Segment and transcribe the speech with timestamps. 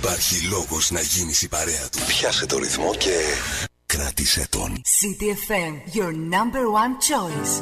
[0.00, 1.98] Υπάρχει λόγος να γίνεις η παρέα του.
[2.06, 3.16] Πιάσε το ρυθμό και
[3.86, 4.80] κράτησε τον.
[4.98, 7.52] CTFM, your number one choice.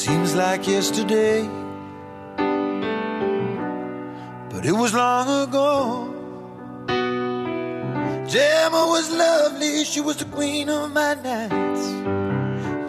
[0.00, 1.38] Seems like yesterday,
[4.50, 5.70] but it was long ago.
[8.32, 11.84] Gemma was lovely, she was the queen of my nights.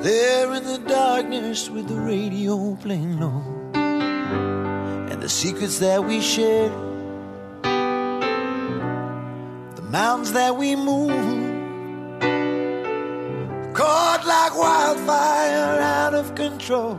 [0.07, 2.53] There in the darkness with the radio
[2.83, 3.41] playing low,
[5.09, 6.73] and the secrets that we shared
[9.93, 11.11] mountains that we move,
[13.75, 16.97] caught like wildfire out of control.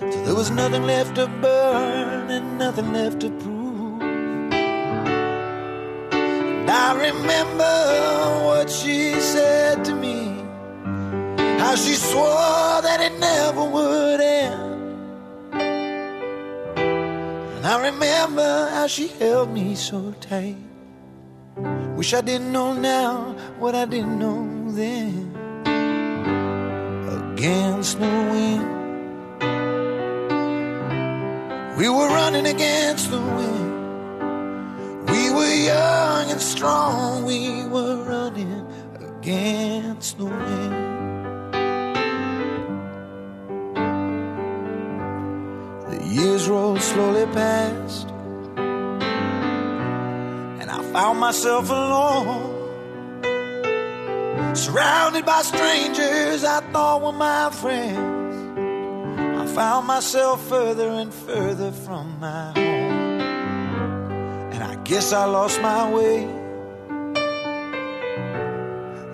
[0.00, 4.02] Till there was nothing left to burn and nothing left to prove.
[6.10, 7.76] And I remember
[8.46, 10.18] what she said to me,
[11.60, 14.74] how she swore that it never would end.
[17.54, 20.73] And I remember how she held me so tight.
[21.96, 25.30] Wish I didn't know now what I didn't know then.
[27.34, 28.66] Against the wind,
[31.78, 33.70] we were running against the wind.
[35.08, 38.66] We were young and strong, we were running
[38.98, 40.74] against the wind.
[45.90, 48.13] The years rolled slowly past
[50.94, 52.54] found myself alone.
[54.54, 58.36] Surrounded by strangers I thought were my friends.
[59.40, 63.20] I found myself further and further from my home.
[64.52, 66.28] And I guess I lost my way.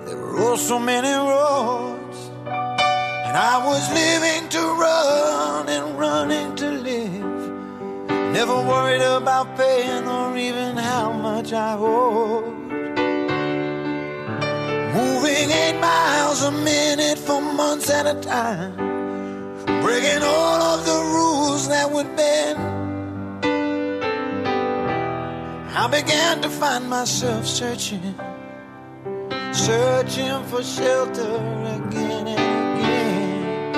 [0.05, 2.19] There were oh so many roads.
[3.27, 7.20] And I was living to run and running to live.
[8.33, 12.45] Never worried about paying or even how much I owed.
[14.95, 18.77] Moving eight miles a minute for months at a time.
[19.83, 22.59] Breaking all of the rules that would bend.
[25.77, 28.15] I began to find myself searching,
[29.53, 31.35] searching for shelter
[31.79, 33.75] again and again.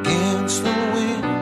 [0.00, 1.41] Against the wind.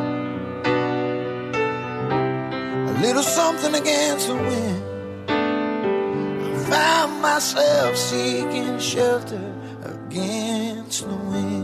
[3.01, 4.83] Little something against the wind.
[5.31, 11.60] I found myself seeking shelter against the wind.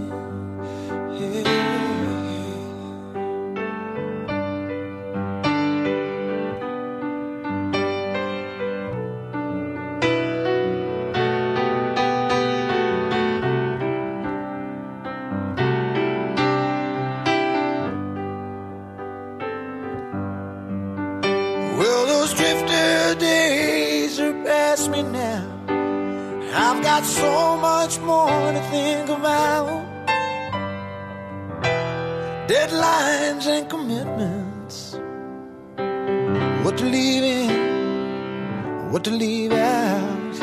[26.96, 29.84] Got so much more to think about.
[32.48, 34.94] Deadlines and commitments.
[36.64, 40.34] What to leave in, what to leave out.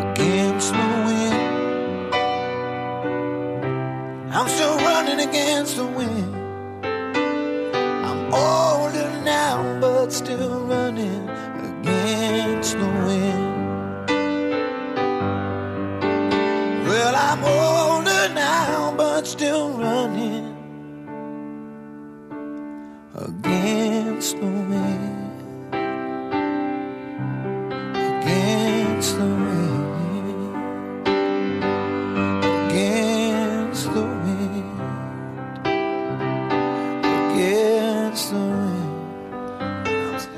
[0.00, 1.42] Against the wind.
[4.32, 6.34] I'm still running against the wind.
[8.08, 11.35] I'm older now, but still running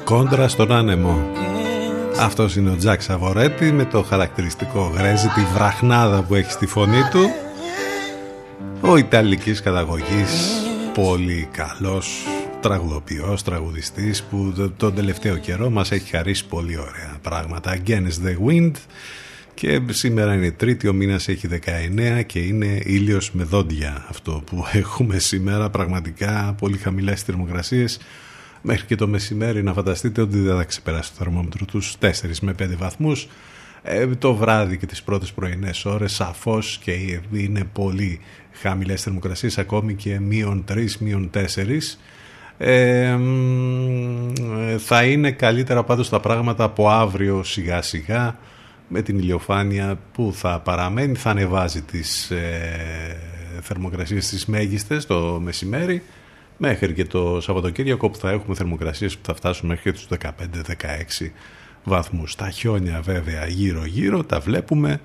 [0.09, 1.31] Κόντρα στον άνεμο.
[2.19, 7.01] Αυτός είναι ο Τζακ Σαβορέτη με το χαρακτηριστικό γρέζι, τη βραχνάδα που έχει στη φωνή
[7.11, 7.31] του.
[8.81, 10.63] Ο Ιταλικής καταγωγής,
[10.95, 12.27] πολύ καλός
[12.61, 17.77] τραγουδοποιός, τραγουδιστής που τον τελευταίο καιρό μας έχει χαρίσει πολύ ωραία πράγματα.
[17.77, 18.73] Against the Wind
[19.55, 24.65] και σήμερα είναι τρίτη, ο μήνας έχει 19 και είναι ήλιος με δόντια αυτό που
[24.83, 27.99] έχουμε σήμερα, πραγματικά πολύ χαμηλές θερμοκρασίες
[28.63, 32.09] μέχρι και το μεσημέρι να φανταστείτε ότι δεν θα ξεπεράσει το θερμόμετρο τους 4
[32.41, 33.29] με 5 βαθμούς.
[33.83, 36.93] Ε, το βράδυ και τις πρώτες πρωινές ώρες σαφώς και
[37.33, 38.21] είναι πολύ
[38.53, 41.99] χαμηλές θερμοκρασίες ακόμη και μείον 3, μείον 4
[42.59, 43.17] ε,
[44.79, 48.39] θα είναι καλύτερα πάντως τα πράγματα από αύριο σιγά σιγά
[48.89, 53.17] με την ηλιοφάνεια που θα παραμένει θα ανεβάζει τις ε,
[53.63, 56.03] θερμοκρασίες στις μέγιστες το μεσημέρι
[56.59, 60.07] μέχρι και το Σαββατοκύριακο που θα έχουμε θερμοκρασίες που θα φτάσουν μέχρι τους
[61.21, 61.31] 15-16
[61.85, 62.35] βαθμούς.
[62.35, 65.01] Τα χιόνια βέβαια γύρω γύρω τα βλέπουμε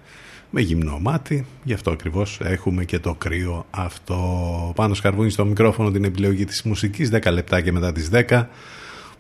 [0.50, 4.17] με γυμνό μάτι, γι' αυτό ακριβώς έχουμε και το κρύο αυτό.
[4.75, 8.50] Πάνω σκαρβούνι στο μικρόφωνο την επιλογή της μουσικής, 10 λεπτά και μετά τις 10.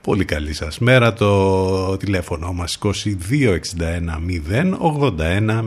[0.01, 5.63] Πολύ καλή σας μέρα, το τηλέφωνο μας 2261 081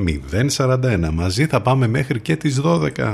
[0.56, 1.10] 041.
[1.12, 3.10] Μαζί θα πάμε μέχρι και τις 12.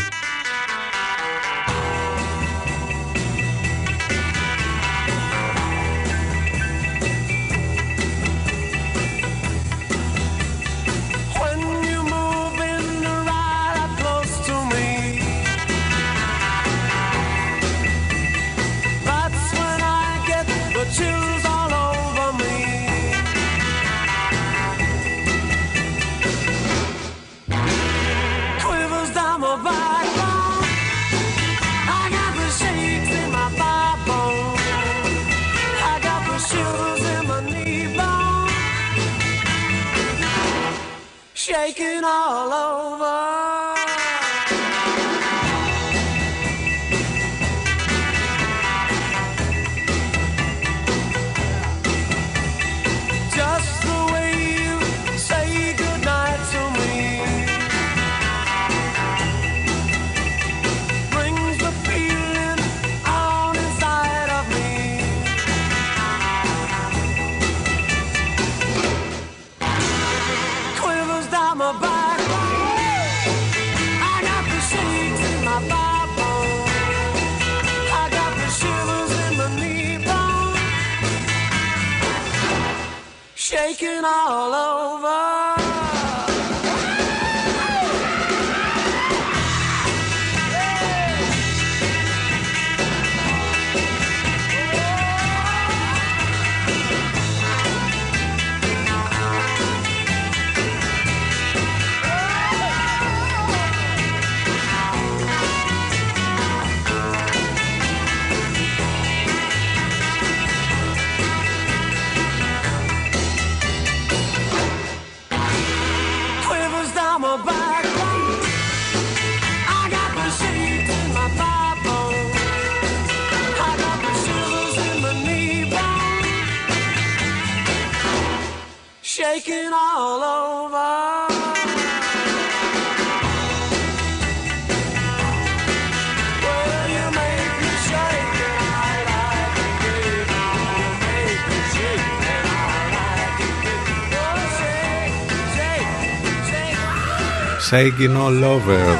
[83.52, 85.61] Shaking All Over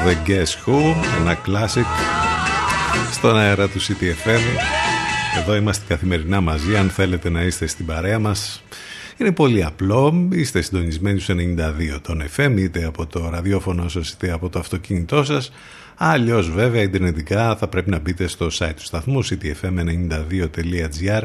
[0.05, 1.85] The Guess Who ένα classic
[3.11, 4.41] στον αέρα του CTFM
[5.39, 8.63] εδώ είμαστε καθημερινά μαζί αν θέλετε να είστε στην παρέα μας
[9.17, 10.27] είναι πολύ απλό.
[10.31, 11.35] Είστε συντονισμένοι στους
[11.95, 15.51] 92 τον FM είτε από το ραδιόφωνο σας είτε από το αυτοκίνητό σας.
[15.95, 21.21] Αλλιώς βέβαια ιντερνετικά θα πρέπει να μπείτε στο site του σταθμού ctfm92.gr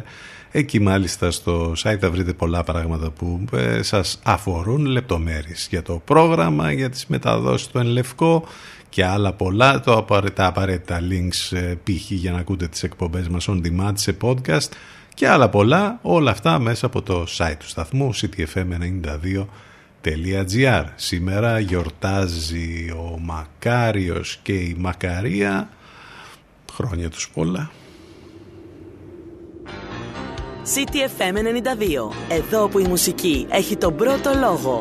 [0.51, 6.03] Εκεί μάλιστα στο site θα βρείτε πολλά πράγματα που ε, σας αφορούν, λεπτομέρειες για το
[6.05, 8.45] πρόγραμμα, για τις μεταδόσεις του Ενλευκό
[8.89, 12.11] και άλλα πολλά, το τα απαραίτητα links ε, π.χ.
[12.11, 14.69] για να ακούτε τις εκπομπές μας on demand σε podcast
[15.19, 23.19] και άλλα πολλά, όλα αυτά μέσα από το site του σταθμού ctfm92.gr Σήμερα γιορτάζει ο
[23.21, 25.69] Μακάριος και η Μακαρία,
[26.73, 27.71] χρόνια τους πολλά.
[30.75, 31.39] CTFM 92.
[32.29, 34.81] Εδώ που η μουσική έχει τον πρώτο λόγο.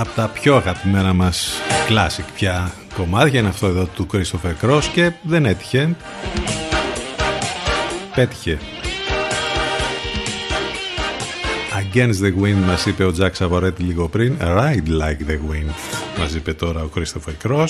[0.00, 4.82] Ένα από τα πιο αγαπημένα μας classic πια κομμάτια είναι αυτό εδώ του Christopher Cross
[4.94, 5.96] και δεν έτυχε.
[8.14, 8.58] Πέτυχε.
[11.80, 14.36] Against the Wind μας είπε ο Jack Savoretti λίγο πριν.
[14.40, 15.70] Ride like the wind
[16.18, 17.68] μας είπε τώρα ο Christopher Cross.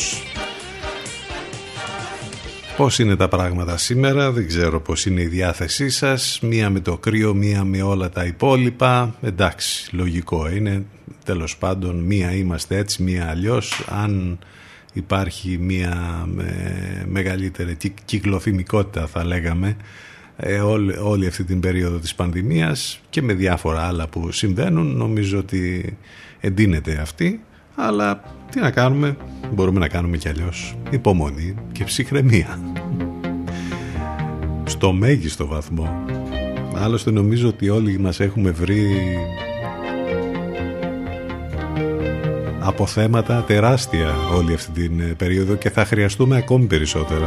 [2.77, 6.39] Πώς είναι τα πράγματα σήμερα, δεν ξέρω πώς είναι η διάθεσή σας.
[6.43, 9.15] Μία με το κρύο, μία με όλα τα υπόλοιπα.
[9.23, 10.85] Εντάξει, λογικό είναι.
[11.31, 13.85] Τέλος πάντων, μία είμαστε έτσι, μία αλλιώς.
[13.89, 14.39] Αν
[14.93, 16.27] υπάρχει μία
[17.07, 19.77] μεγαλύτερη κυκλοθυμικότητα θα λέγαμε
[20.37, 25.39] ε, όλη, όλη αυτή την περίοδο της πανδημίας και με διάφορα άλλα που συμβαίνουν νομίζω
[25.39, 25.97] ότι
[26.41, 27.41] εντείνεται αυτή
[27.75, 29.17] αλλά τι να κάνουμε
[29.55, 32.61] μπορούμε να κάνουμε κι αλλιώς υπομονή και ψυχραιμία
[34.65, 36.05] στο μέγιστο βαθμό
[36.75, 38.87] άλλωστε νομίζω ότι όλοι μας έχουμε βρει
[42.71, 47.27] αποθέματα τεράστια όλη αυτή την περίοδο και θα χρειαστούμε ακόμη περισσότερα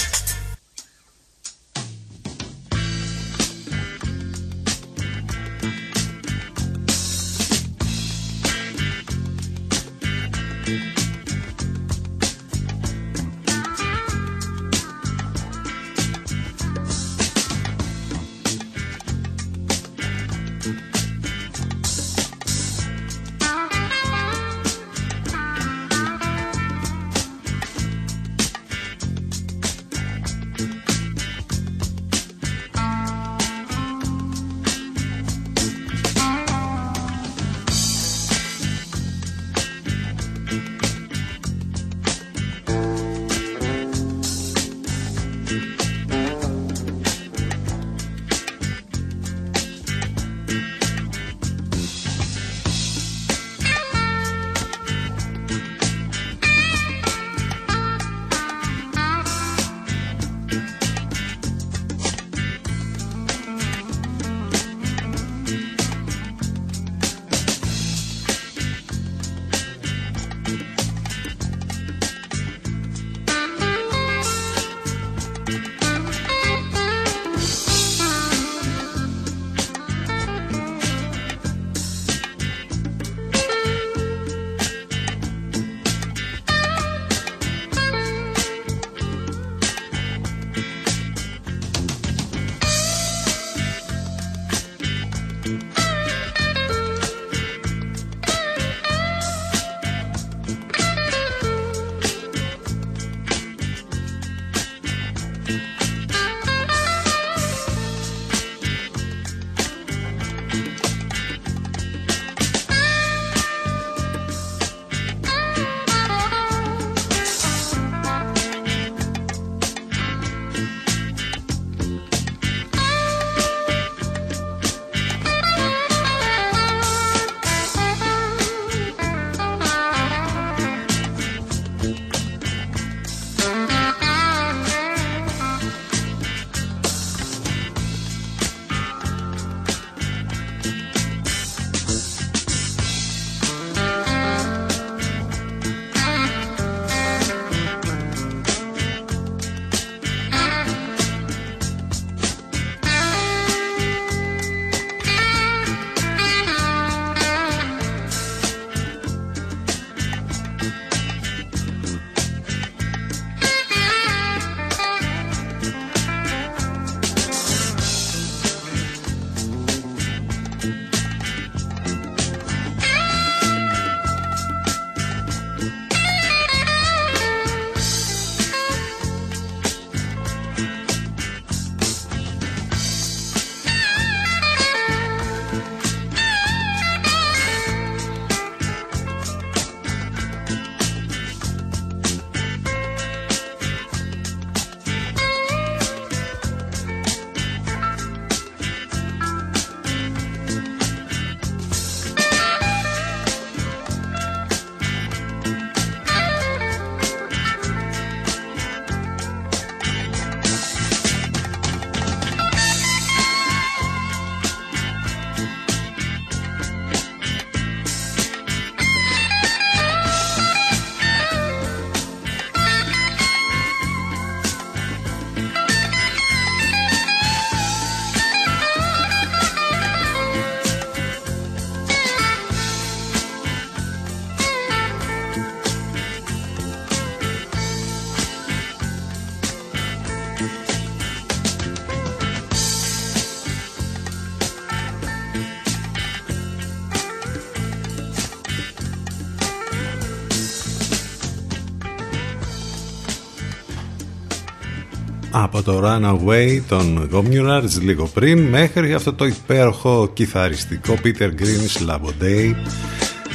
[255.53, 262.23] Από το Runaway των Communards λίγο πριν μέχρι αυτό το υπέροχο κιθαριστικό Peter Green's Labo
[262.23, 262.53] Day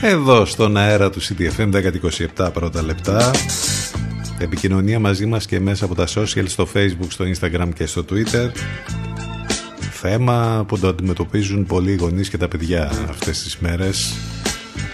[0.02, 1.70] εδώ στον αέρα του CTFM
[2.36, 3.30] 1027 πρώτα λεπτά.
[4.38, 8.50] Επικοινωνία μαζί μας και μέσα από τα social στο facebook, στο instagram και στο twitter.
[9.90, 14.14] Θέμα που το αντιμετωπίζουν πολλοί γονείς και τα παιδιά αυτές τις μέρες.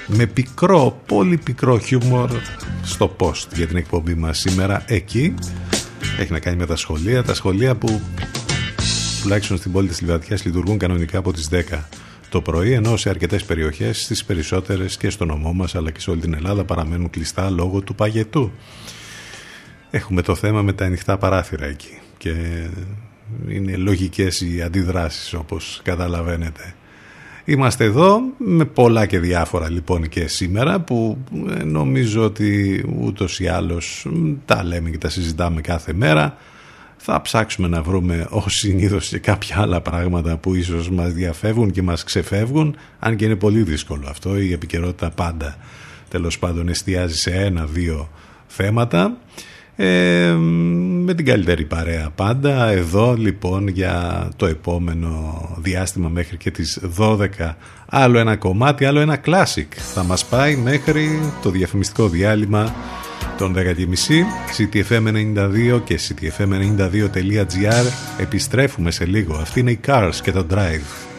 [0.07, 2.31] Με πικρό, πολύ πικρό χιούμορ
[2.83, 5.35] στο post για την εκπομπή μας σήμερα εκεί
[6.19, 7.23] έχει να κάνει με τα σχολεία.
[7.23, 8.01] Τα σχολεία που
[9.23, 11.89] τουλάχιστον στην πόλη της Λιβαδιάς λειτουργούν κανονικά από τις 10
[12.29, 16.11] το πρωί, ενώ σε αρκετές περιοχές, στις περισσότερες και στο νομό μας αλλά και σε
[16.11, 18.53] όλη την Ελλάδα παραμένουν κλειστά λόγω του παγετού.
[19.91, 22.35] Έχουμε το θέμα με τα ανοιχτά παράθυρα εκεί και
[23.49, 26.75] είναι λογικές οι αντιδράσεις όπως καταλαβαίνετε.
[27.45, 31.19] Είμαστε εδώ με πολλά και διάφορα λοιπόν και σήμερα που
[31.59, 34.07] ε, νομίζω ότι ούτως ή άλλως
[34.45, 36.37] τα λέμε και τα συζητάμε κάθε μέρα.
[36.97, 41.83] Θα ψάξουμε να βρούμε ως συνήθως και κάποια άλλα πράγματα που ίσως μας διαφεύγουν και
[41.83, 44.41] μας ξεφεύγουν αν και είναι πολύ δύσκολο αυτό.
[44.41, 45.57] Η επικαιρότητα πάντα
[46.09, 48.09] τέλος πάντων εστιάζει σε ένα-δύο
[48.47, 49.17] θέματα.
[49.77, 50.35] Ε,
[51.05, 52.71] με την καλύτερη παρέα πάντα.
[52.71, 57.27] Εδώ λοιπόν για το επόμενο διάστημα μέχρι και τις 12
[57.87, 61.09] άλλο ένα κομμάτι, άλλο ένα classic θα μας πάει μέχρι
[61.43, 62.75] το διαφημιστικό διάλειμμα
[63.39, 63.63] των 10.30
[64.59, 67.87] CTFM92 και CTFM92.gr
[68.19, 69.35] επιστρέφουμε σε λίγο.
[69.35, 71.12] Αυτή είναι η Cars και το Drive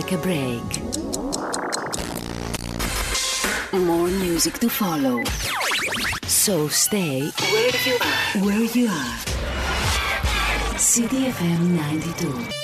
[0.00, 0.70] take a break.
[3.72, 5.22] More music to follow.
[6.26, 8.44] So stay where you are.
[8.44, 9.16] Where you are.
[10.90, 12.63] CDFM 92.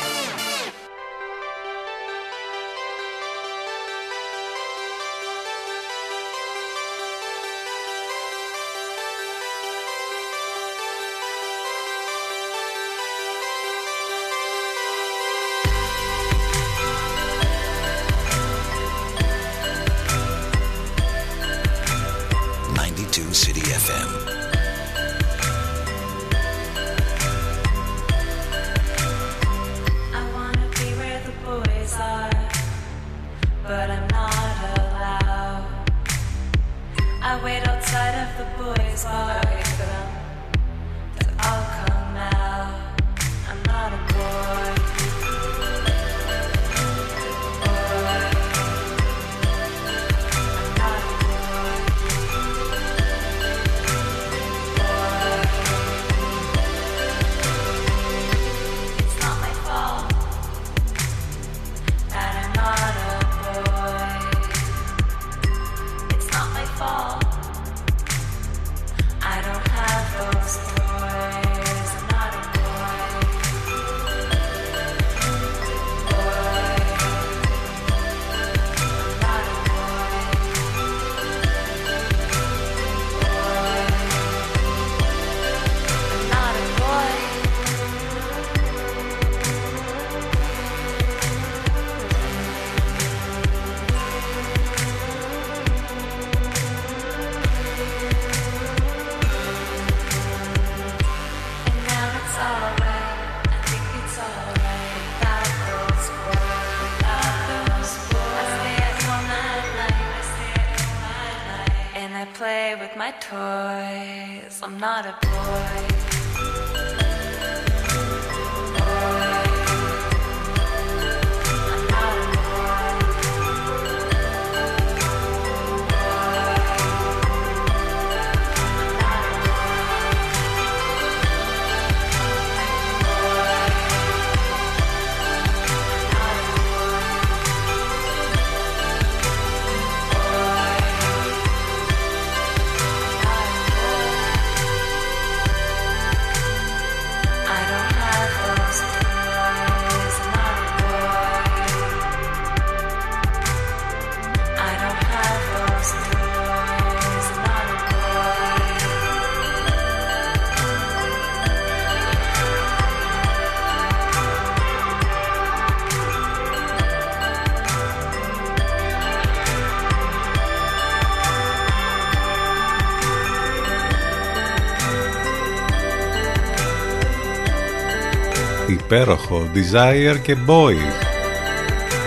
[178.95, 180.75] Υπέροχο Desire και Boy.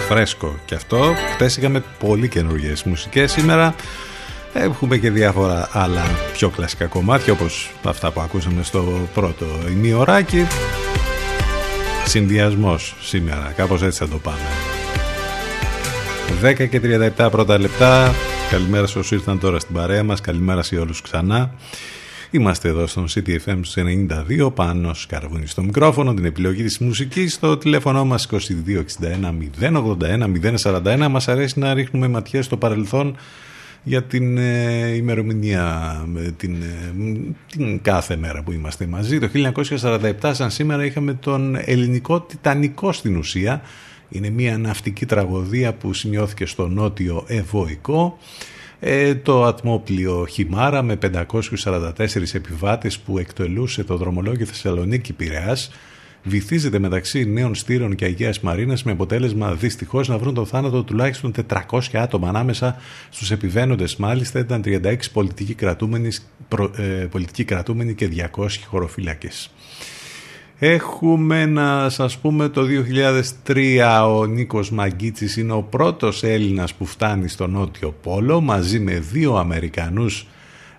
[0.08, 1.14] Φρέσκο και αυτό.
[1.34, 3.32] Χτες είχαμε πολύ καινούργιες μουσικές.
[3.32, 3.74] Σήμερα
[4.52, 10.46] έχουμε και διάφορα άλλα πιο κλασικά κομμάτια όπως αυτά που ακούσαμε στο πρώτο ημιωράκι.
[12.06, 13.52] Συνδυασμός σήμερα.
[13.56, 14.38] Κάπως έτσι θα το πάμε.
[16.42, 16.80] 10 και
[17.16, 18.14] 37 πρώτα λεπτά.
[18.50, 20.20] Καλημέρα σε όσους ήρθαν τώρα στην παρέα μας.
[20.20, 21.50] Καλημέρα σε όλους ξανά
[22.34, 28.04] Είμαστε εδώ στον CTFM 92 πάνω σκαρβούνι στο μικρόφωνο, την επιλογή της μουσικής, στο τηλέφωνο
[28.04, 28.38] μας 2261
[29.60, 31.08] 081 041.
[31.10, 33.16] Μας αρέσει να ρίχνουμε ματιές στο παρελθόν
[33.82, 35.96] για την ε, ημερομηνία,
[36.36, 36.92] την, ε,
[37.50, 39.18] την κάθε μέρα που είμαστε μαζί.
[39.18, 39.28] Το
[39.80, 43.62] 1947 σαν σήμερα είχαμε τον ελληνικό Τιτανικό στην ουσία.
[44.08, 48.18] Είναι μια ναυτική τραγωδία που σημειώθηκε στο νότιο Ευωικό.
[48.86, 55.70] Ε, το ατμόπλιο Χιμάρα με 544 επιβάτες που εκτελούσε το δρομολόγιο Θεσσαλονίκη Πειραιάς
[56.22, 61.32] βυθίζεται μεταξύ νέων στήρων και Αγίας Μαρίνας με αποτέλεσμα δυστυχώς να βρουν το θάνατο τουλάχιστον
[61.48, 62.76] 400 άτομα ανάμεσα
[63.10, 66.08] στους επιβαίνοντες μάλιστα ήταν 36 πολιτικοί κρατούμενοι,
[66.76, 69.50] ε, πολιτικοί κρατούμενοι και 200 χωροφύλακες.
[70.58, 72.66] Έχουμε να σας πούμε το
[73.46, 78.40] 2003 ο Νίκος Μαγκίτσης είναι ο πρώτος Έλληνας που φτάνει στον Νότιο Πόλο.
[78.40, 80.26] Μαζί με δύο Αμερικανούς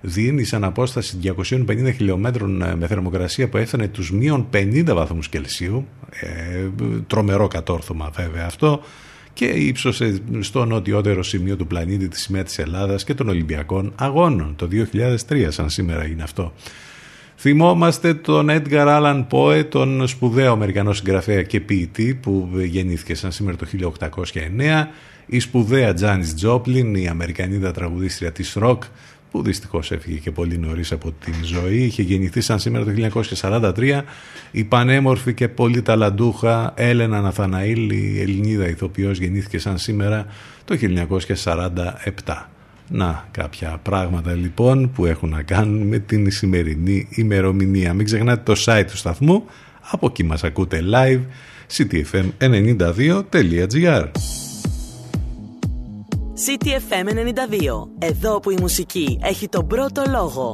[0.01, 5.87] διήνυσαν απόσταση 250 χιλιόμετρων ε, με θερμοκρασία που έφτανε τους μείον 50 βαθμούς Κελσίου.
[6.09, 6.69] Ε,
[7.07, 8.81] τρομερό κατόρθωμα βέβαια αυτό.
[9.33, 14.55] Και ύψωσε στο νοτιότερο σημείο του πλανήτη τη σημαία της Ελλάδας και των Ολυμπιακών Αγώνων.
[14.55, 14.67] Το
[15.29, 16.53] 2003 σαν σήμερα είναι αυτό.
[17.47, 23.57] Θυμόμαστε τον Έντγκαρ Άλαν Πόε, τον σπουδαίο Αμερικανό συγγραφέα και ποιητή που γεννήθηκε σαν σήμερα
[23.57, 23.65] το
[24.11, 24.87] 1809,
[25.25, 28.83] η σπουδαία Τζάνις Τζόπλιν, η Αμερικανίδα τραγουδίστρια της ροκ,
[29.31, 32.91] που δυστυχώς έφυγε και πολύ νωρίς από τη ζωή, είχε γεννηθεί σαν σήμερα το
[33.75, 34.01] 1943,
[34.51, 40.25] η πανέμορφη και πολύ ταλαντούχα Έλενα Ναθαναήλ, η Ελληνίδα ηθοποιός, γεννήθηκε σαν σήμερα
[40.65, 40.77] το
[42.23, 42.54] 1947.
[42.89, 47.93] Να, κάποια πράγματα λοιπόν που έχουν να κάνουν με την σημερινή ημερομηνία.
[47.93, 49.43] Μην ξεχνάτε το site του σταθμού,
[49.91, 51.21] από εκεί μας ακούτε live,
[51.77, 54.05] ctfm92.gr
[56.45, 60.51] CTFM92, εδώ που η μουσική έχει τον πρώτο λόγο.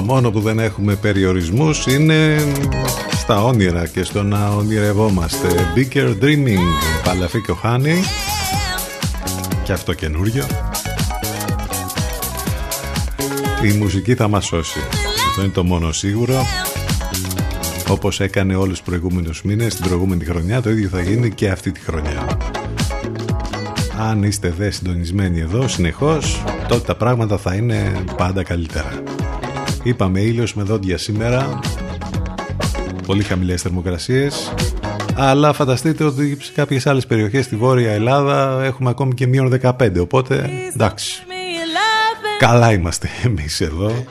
[0.00, 2.36] Μόνο που δεν έχουμε περιορισμούς είναι
[3.12, 5.48] στα όνειρα και στο να ονειρευόμαστε.
[5.76, 6.66] Bigger Dreaming,
[7.04, 8.02] Παλαφή και ο Χάνι.
[9.62, 10.44] Και αυτό καινούριο.
[13.64, 14.78] Η μουσική θα μας σώσει.
[15.28, 16.46] Αυτό είναι το μόνο σίγουρο.
[17.88, 21.72] Όπως έκανε όλους τους προηγούμενους μήνες την προηγούμενη χρονιά, το ίδιο θα γίνει και αυτή
[21.72, 22.38] τη χρονιά.
[23.98, 29.02] Αν είστε δε συντονισμένοι εδώ συνεχώς, τότε τα πράγματα θα είναι πάντα καλύτερα.
[29.86, 31.60] Είπαμε ήλιος με δόντια σήμερα,
[33.06, 34.52] πολύ χαμηλές θερμοκρασίες,
[35.14, 40.00] αλλά φανταστείτε ότι σε κάποιες άλλες περιοχές στη Βόρεια Ελλάδα έχουμε ακόμη και μείον 15,
[40.00, 41.22] οπότε εντάξει.
[42.38, 44.04] Καλά είμαστε εμείς εδώ.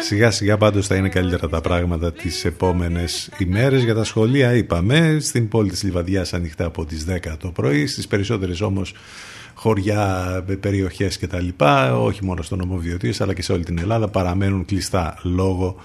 [0.00, 3.82] Σιγά σιγά πάντως θα είναι καλύτερα τα πράγματα τις επόμενες ημέρες.
[3.82, 7.86] Για τα σχολεία είπαμε στην πόλη της Λιβαδιάς ανοιχτά από τις 10 το πρωί.
[7.86, 8.94] Στις περισσότερες όμως
[9.64, 12.80] χωριά, περιοχές και τα λοιπά όχι μόνο στο νομό
[13.18, 15.76] αλλά και σε όλη την Ελλάδα παραμένουν κλειστά λόγω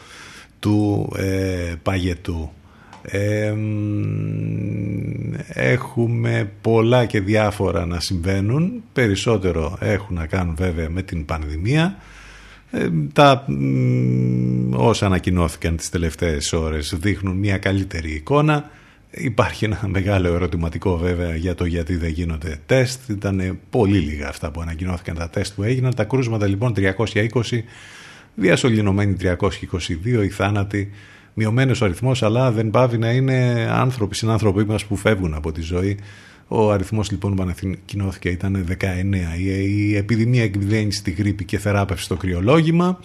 [0.59, 2.51] του ε, παγετού.
[5.47, 8.84] Έχουμε πολλά και διάφορα να συμβαίνουν.
[8.93, 11.97] Περισσότερο έχουν να κάνουν βέβαια με την πανδημία.
[12.71, 13.45] Ε, τα
[14.71, 18.69] όσα ανακοινώθηκαν τις τελευταίες ώρες δείχνουν μια καλύτερη εικόνα
[19.12, 24.51] υπάρχει ένα μεγάλο ερωτηματικό βέβαια για το γιατί δεν γίνονται τεστ ήταν πολύ λίγα αυτά
[24.51, 27.26] που ανακοινώθηκαν τα τεστ που έγιναν τα κρούσματα λοιπόν 320
[28.36, 30.91] διασωληνωμένοι 322 οι θάνατοι
[31.39, 35.62] μειωμένος ο αριθμός, αλλά δεν πάβει να είναι άνθρωποι, συνάνθρωποι μας που φεύγουν από τη
[35.62, 35.97] ζωή.
[36.47, 38.86] Ο αριθμός λοιπόν που ανακοινώθηκε ήταν 19.
[39.38, 42.99] Η, επιδημία εκβιδένει στη γρήπη και θεράπευση στο κρυολόγημα.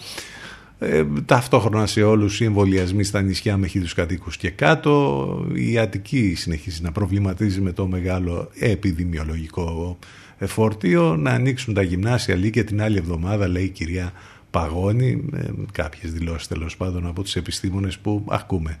[0.79, 6.33] Ε, ταυτόχρονα σε όλους οι εμβολιασμοί στα νησιά με χίλιους κατοίκους και κάτω η Αττική
[6.35, 9.97] συνεχίζει να προβληματίζει με το μεγάλο επιδημιολογικό
[10.39, 14.11] φορτίο να ανοίξουν τα γυμνάσια λίγη και την άλλη εβδομάδα λέει η κυρία
[14.51, 18.77] παγώνει με κάποιες δηλώσεις τέλος πάντων από τους επιστήμονες που ακούμε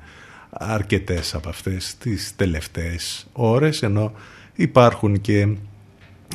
[0.49, 4.11] αρκετές από αυτές τις τελευταίες ώρες ενώ
[4.55, 5.47] υπάρχουν και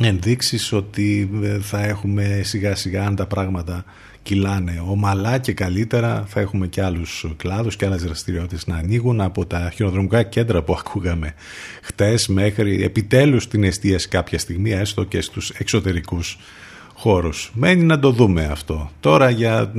[0.01, 3.85] ενδείξεις ότι ε, θα έχουμε σιγά σιγά αν τα πράγματα
[4.23, 9.47] κυλάνε ομαλά και καλύτερα θα έχουμε και άλλους κλάδους και άλλες δραστηριότητες να ανοίγουν από
[9.47, 11.35] τα χειροδρομικά κέντρα που ακούγαμε
[11.83, 16.39] χτες μέχρι επιτέλους την εστίαση κάποια στιγμή έστω και στους εξωτερικούς
[16.95, 17.51] χώρους.
[17.55, 18.91] Μένει να το δούμε αυτό.
[19.01, 19.73] Τώρα για,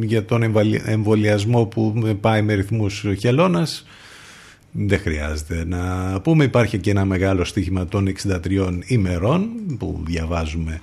[0.00, 0.42] για τον
[0.84, 3.86] εμβολιασμό που πάει με ρυθμούς χελώνας
[4.72, 6.44] δεν χρειάζεται να πούμε.
[6.44, 9.48] Υπάρχει και ένα μεγάλο στοίχημα των 63 ημερών
[9.78, 10.80] που διαβάζουμε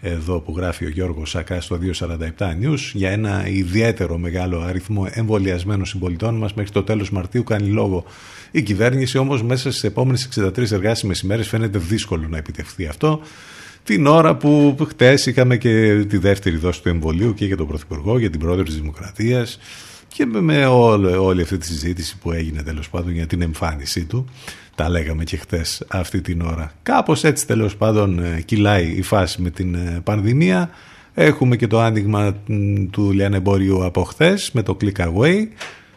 [0.00, 5.86] εδώ που γράφει ο Γιώργος Σακά στο 247 News για ένα ιδιαίτερο μεγάλο αριθμό εμβολιασμένων
[5.86, 6.54] συμπολιτών μας.
[6.54, 8.04] Μέχρι το τέλος Μαρτίου κάνει λόγο
[8.50, 13.20] η κυβέρνηση όμως μέσα στις επόμενες 63 εργάσιμες ημέρες φαίνεται δύσκολο να επιτευχθεί αυτό.
[13.84, 18.18] Την ώρα που χτες είχαμε και τη δεύτερη δόση του εμβολίου και για τον Πρωθυπουργό,
[18.18, 19.58] για την Πρόεδρο της Δημοκρατίας
[20.16, 24.24] και με όλη, όλη αυτή τη συζήτηση που έγινε τέλος πάντων για την εμφάνισή του.
[24.74, 26.72] Τα λέγαμε και χτε αυτή την ώρα.
[26.82, 30.70] Κάπως έτσι τέλος πάντων ε, κυλάει η φάση με την ε, πανδημία.
[31.14, 32.36] Έχουμε και το άνοιγμα
[32.90, 35.46] του λιανεμπόριου από χθες με το Click Away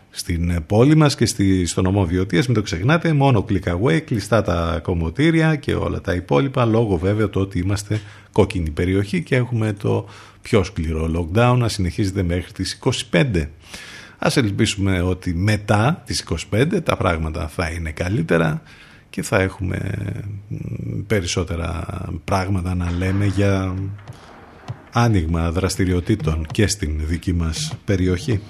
[0.09, 4.41] στην πόλη μας και στη, στο νομό Βιωτίας, μην το ξεχνάτε, μόνο click away, κλειστά
[4.41, 8.01] τα κομμωτήρια και όλα τα υπόλοιπα, λόγω βέβαια το ότι είμαστε
[8.31, 10.05] κόκκινη περιοχή και έχουμε το
[10.41, 12.79] πιο σκληρό lockdown να συνεχίζεται μέχρι τις
[13.11, 13.47] 25.
[14.19, 18.61] Ας ελπίσουμε ότι μετά τις 25 τα πράγματα θα είναι καλύτερα
[19.09, 19.79] και θα έχουμε
[21.07, 21.85] περισσότερα
[22.23, 23.73] πράγματα να λέμε για
[24.91, 28.41] άνοιγμα δραστηριοτήτων και στην δική μας περιοχή.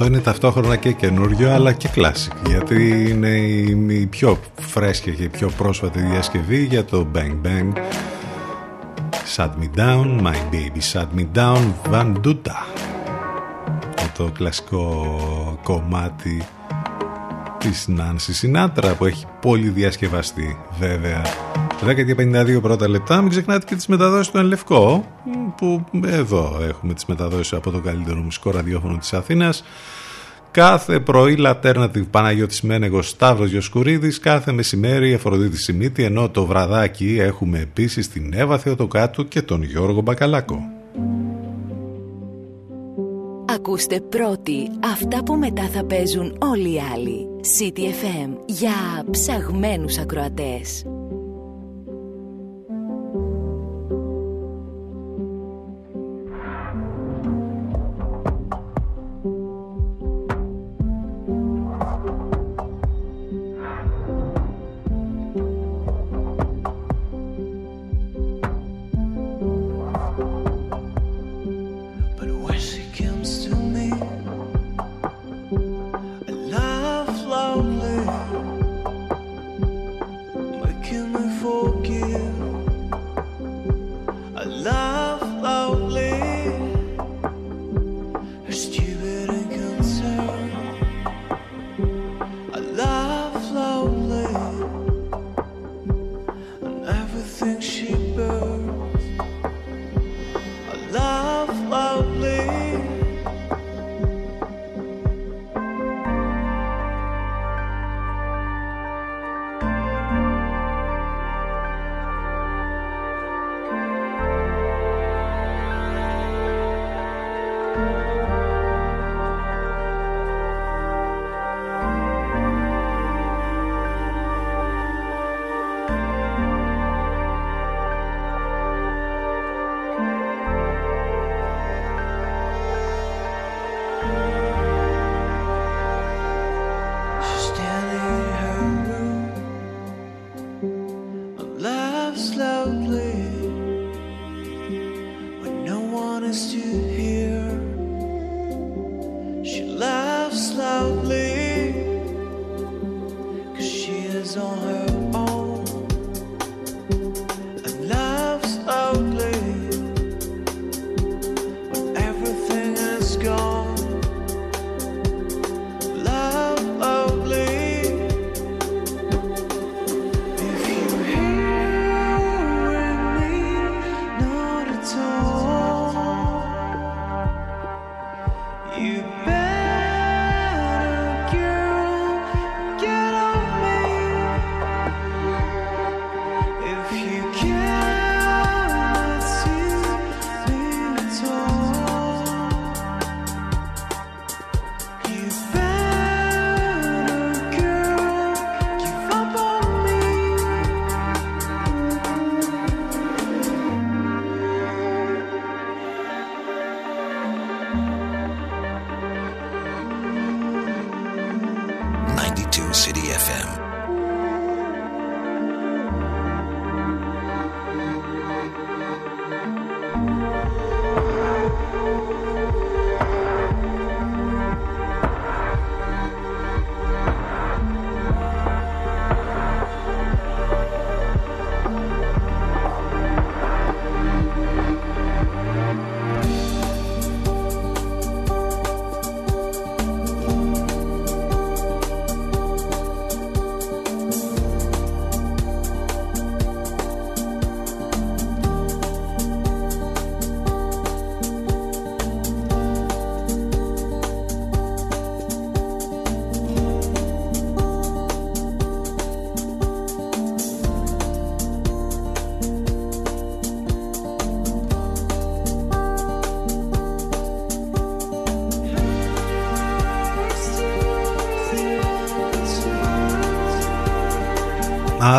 [0.00, 5.22] Αυτό είναι ταυτόχρονα και καινούριο αλλά και classic γιατί είναι η, η πιο φρέσκια και
[5.22, 7.72] η πιο πρόσφατη διασκευή για το Bang Bang.
[9.36, 12.66] Shut Me Down, My Baby Shut Me Down, Van Duta
[14.16, 15.18] το κλασικό
[15.62, 16.42] κομμάτι
[17.58, 21.22] της Νάνση Σινάτρα που έχει πολύ διασκευαστεί βέβαια.
[21.86, 23.20] 10 και 52 πρώτα λεπτά.
[23.20, 25.06] Μην ξεχνάτε και τις μεταδόσεις του Ενλευκό
[25.60, 29.64] που εδώ έχουμε τις μεταδόσεις από το καλύτερο μουσικό ραδιόφωνο της Αθήνας
[30.50, 37.58] Κάθε πρωί Λατέρνατιβ Παναγιώτης Μένεγος Σταύρος Γιοσκουρίδης, κάθε μεσημέρι Αφροδίτη Σιμίτη, ενώ το βραδάκι έχουμε
[37.58, 40.62] επίσης την Εύα Θεοτοκάτου και τον Γιώργο Μπακαλάκο.
[43.54, 47.26] Ακούστε πρώτοι αυτά που μετά θα παίζουν όλοι οι άλλοι.
[47.58, 50.84] City FM για ψαγμένους ακροατές.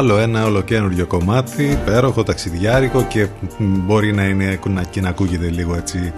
[0.02, 3.28] Άλλο ένα ολοκένουργιο κομμάτι, υπέροχο, ταξιδιάρικο και
[3.58, 6.14] μπορεί να είναι να, και να ακούγεται λίγο έτσι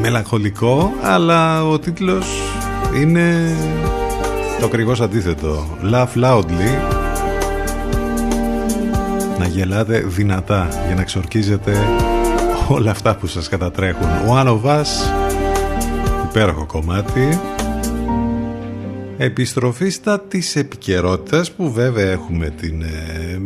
[0.00, 2.26] μελαγχολικό, αλλά ο τίτλος
[3.00, 3.56] είναι
[4.60, 5.78] το ακριβώς αντίθετο.
[5.92, 6.70] Laugh loudly.
[9.38, 11.76] Να γελάτε δυνατά για να ξορκίζετε
[12.68, 14.08] όλα αυτά που σας κατατρέχουν.
[14.28, 14.86] One of Us,
[16.28, 17.38] υπέροχο κομμάτι.
[19.20, 22.82] Επιστροφή στα της επικαιρότητας που βέβαια έχουμε την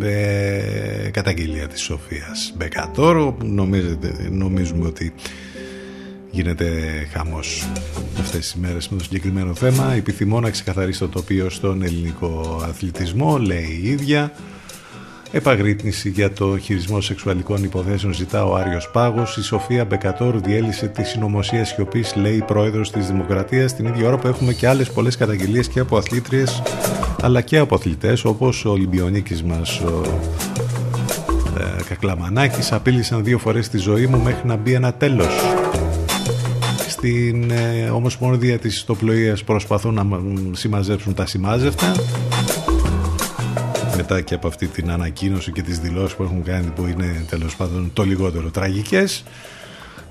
[0.03, 3.47] ε, καταγγελία της Σοφίας Μπεκατόρο που
[4.31, 5.13] νομίζουμε ότι
[6.31, 6.67] γίνεται
[7.13, 7.69] χαμός
[8.21, 9.93] αυτές τις μέρες με το συγκεκριμένο θέμα.
[9.93, 14.33] Επιθυμώ να ξεκαθαρίσει το τοπίο στον ελληνικό αθλητισμό λέει η ίδια
[15.35, 19.37] Επαγρύπνηση για το χειρισμό σεξουαλικών υποθέσεων ζητά ο Άριος Πάγος.
[19.37, 24.19] Η Σοφία Μπεκατόρ διέλυσε τη συνωμοσία σιωπής, λέει η πρόεδρος της Δημοκρατίας, την ίδια ώρα
[24.19, 26.63] που έχουμε και άλλες πολλές καταγγελίες και από αθλήτριες
[27.23, 30.03] αλλά και από αθλητές όπως ο Ολυμπιονίκης μας ο
[31.59, 35.35] ε, Κακλαμανάκης απείλησαν δύο φορές τη ζωή μου μέχρι να μπει ένα τέλος.
[36.89, 40.21] Στην ε, Ομοσπονδία της Ιστοπλοείας προσπαθούν να
[40.53, 41.93] συμμαζέψουν τα συμμάζευτα
[44.13, 47.57] μετά και από αυτή την ανακοίνωση και τις δηλώσεις που έχουν κάνει που είναι τέλος
[47.57, 49.25] πάντων το λιγότερο τραγικές.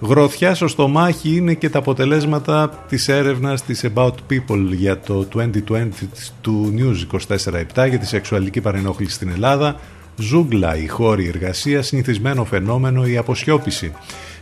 [0.02, 5.90] Γροθιά στο στομάχι είναι και τα αποτελέσματα της έρευνας της About People για το 2020
[6.42, 7.18] του News
[7.76, 9.80] 24-7 για τη σεξουαλική παρενόχληση στην Ελλάδα.
[10.18, 13.94] Ζούγκλα η χώρη εργασία, συνηθισμένο φαινόμενο η αποσιώπηση.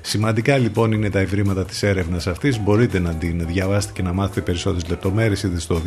[0.02, 4.42] Σημαντικά λοιπόν είναι τα ευρήματα της έρευνας αυτής, μπορείτε να την διαβάσετε και να μάθετε
[4.42, 5.44] περισσότερες λεπτομέρειες.
[5.44, 5.82] Είτε στο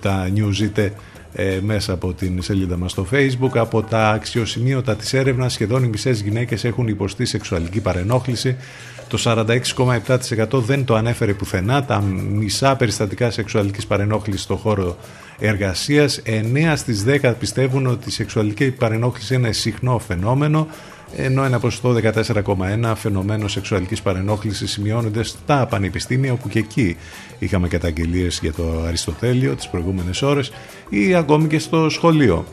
[0.00, 0.92] 247 News είτε
[1.34, 5.88] ε, μέσα από την σελίδα μας στο facebook από τα αξιοσημείωτα της έρευνας σχεδόν οι
[5.88, 8.56] μισές γυναίκες έχουν υποστεί σεξουαλική παρενόχληση.
[9.08, 11.84] Το 46,7% δεν το ανέφερε πουθενά.
[11.84, 12.00] Τα
[12.30, 14.96] μισά περιστατικά σεξουαλικής παρενόχλησης στο χώρο
[15.38, 16.22] εργασίας.
[16.24, 20.66] 9 στις 10 πιστεύουν ότι η σεξουαλική παρενόχληση είναι συχνό φαινόμενο
[21.16, 26.96] ενώ ένα ποσοστό 14,1 φαινομένο σεξουαλικής παρενόχλησης σημειώνονται στα πανεπιστήμια όπου και εκεί
[27.40, 30.52] είχαμε καταγγελίες για το Αριστοτέλειο τις προηγούμενες ώρες
[30.88, 32.44] ή ακόμη και στο σχολείο.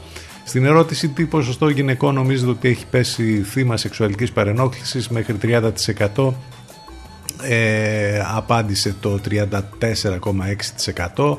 [0.45, 6.33] Στην ερώτηση τι ποσοστό γυναικών νομίζετε ότι έχει πέσει θύμα σεξουαλικής παρενόχλησης μέχρι 30%
[7.41, 11.37] ε, απάντησε το 34,6%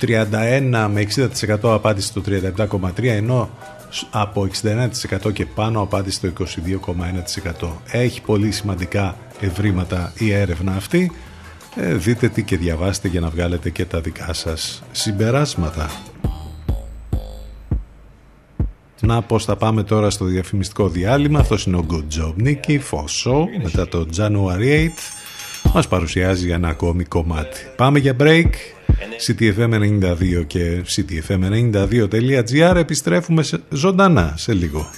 [0.00, 3.50] 31 με 60% απάντησε το 37,3% ενώ
[4.10, 4.48] από
[5.26, 6.46] 69% και πάνω απάντησε το
[7.60, 7.68] 22,1%.
[7.90, 11.12] Έχει πολύ σημαντικά ευρήματα η έρευνα αυτή.
[11.76, 15.90] Ε, δείτε τι και διαβάστε για να βγάλετε και τα δικά σας συμπεράσματα.
[19.00, 21.38] Να πώς θα πάμε τώρα στο διαφημιστικό διάλειμμα.
[21.38, 24.88] Αυτός είναι ο Good Job Nicky Fosso μετά το January 8
[25.74, 27.60] μας παρουσιάζει ένα ακόμη κομμάτι.
[27.76, 28.50] Πάμε για break.
[29.26, 34.90] CTFM92 και CTFM92.gr επιστρέφουμε σε, ζωντανά σε λίγο.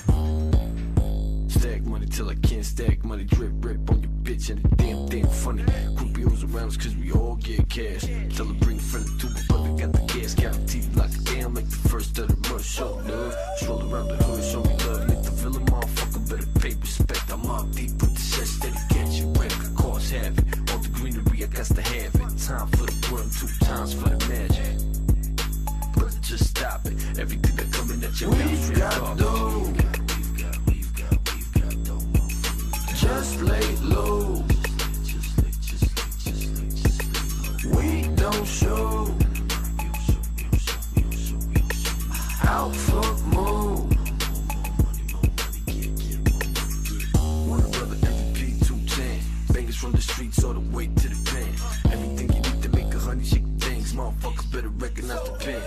[23.77, 24.77] Times for the magic.
[26.21, 26.95] Just stop it.
[27.19, 29.19] Everything that coming at your mouth straight got off.
[29.19, 29.61] Dough.
[29.61, 32.05] We've got, we've got, we've got dough.
[32.95, 34.45] Just lay low.
[35.05, 36.97] Just lay, just lay, just lay, just
[37.65, 37.77] lay low.
[37.77, 37.87] We
[38.23, 39.15] don't show.
[42.45, 43.77] Out for more.
[47.53, 49.21] One brother MVP 210.
[49.55, 51.22] Bangers from the streets all the way to the
[53.93, 54.01] things.
[54.01, 55.63] Motherfuckers better recognize the pen.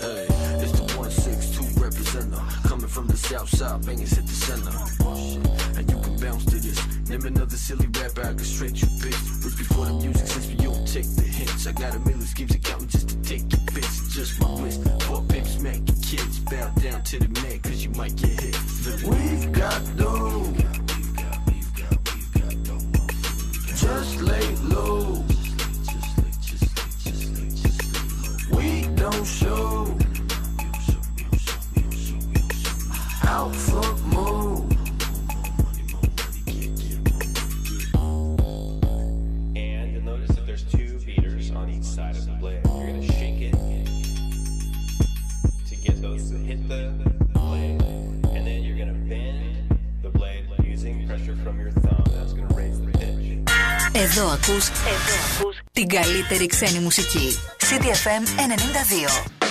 [0.00, 0.26] Hey,
[0.62, 2.68] it's the 162 representer.
[2.68, 5.78] Coming from the south side, bangers hit the center.
[5.78, 6.80] And you can bounce to this.
[7.08, 9.44] Name another silly rapper, I can straight you bitch.
[9.44, 11.66] Rich before the music, since we don't take the hits.
[11.66, 14.10] I got a million schemes accounting just to take your bitch.
[14.12, 14.76] Just my wish.
[15.04, 16.38] Four pimps, smack your kids.
[16.40, 18.56] Bow down to the man, cause you might get hit.
[19.04, 20.52] We've got dough.
[23.76, 25.35] Just lay low.
[29.25, 29.95] show.
[33.23, 34.67] Out for more.
[39.55, 42.61] And you'll notice that there's two beaters on each side of the blade.
[42.65, 43.55] You're gonna shake it
[45.69, 46.83] to get those to hit the
[47.33, 47.81] blade,
[48.35, 52.03] and then you're gonna bend the blade using pressure from your thumb.
[52.15, 53.09] That's gonna raise the pitch.
[53.93, 57.27] Εδώ ακούς, εδώ ακούς την καλύτερη ξένη μουσική.
[57.66, 59.45] CDFM 92.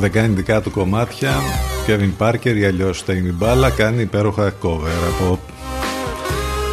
[0.00, 1.30] Δεν κάνει δικά του κομμάτια,
[1.86, 5.38] Kevin Parker ή αλλιώς Tame Μπάλα κάνει υπέροχα cover από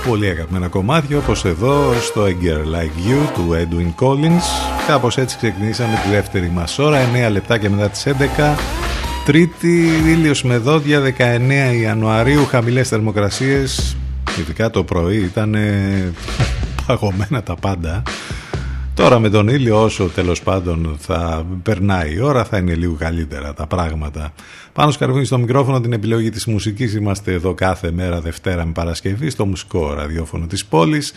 [0.07, 4.43] πολύ αγαπημένα κομμάτια όπως εδώ στο A Girl Like You του Edwin Collins.
[4.87, 8.55] Κάπως έτσι ξεκινήσαμε τη δεύτερη μας ώρα, 9 λεπτά και μετά τις 11.
[9.25, 13.97] Τρίτη, ήλιος με δόντια, 19 Ιανουαρίου, χαμηλές θερμοκρασίες,
[14.39, 15.55] ειδικά το πρωί ήταν
[16.87, 18.03] παγωμένα τα πάντα.
[18.97, 23.53] Τώρα με τον ήλιο όσο τέλος πάντων θα περνάει η ώρα θα είναι λίγο καλύτερα
[23.53, 24.33] τα πράγματα.
[24.73, 29.29] Πάνω σκαρβούνι στο μικρόφωνο την επιλογή της μουσικής είμαστε εδώ κάθε μέρα Δευτέρα με Παρασκευή
[29.29, 31.13] στο μουσικό ραδιόφωνο της πόλης.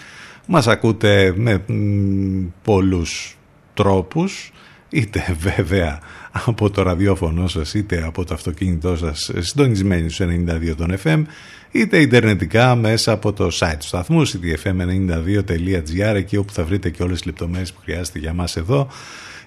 [0.46, 3.36] Μας ακούτε με μ, πολλούς
[3.74, 4.52] τρόπους
[4.88, 6.00] είτε βέβαια
[6.30, 11.22] από το ραδιόφωνο σας είτε από το αυτοκίνητό σας συντονισμένοι στους 92 των FM
[11.70, 17.16] είτε ιντερνετικά μέσα από το site του σταθμού ctfm92.gr εκεί όπου θα βρείτε και όλες
[17.16, 18.88] τις λεπτομέρειες που χρειάζεται για μας εδώ.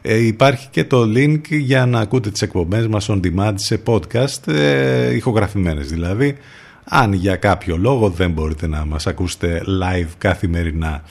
[0.01, 4.47] Ε, υπάρχει και το link για να ακούτε τις εκπομπές μας on demand σε podcast
[4.47, 6.37] ε, ηχογραφημένες δηλαδή.
[6.83, 11.03] Αν για κάποιο λόγο δεν μπορείτε να μας ακούσετε live καθημερινά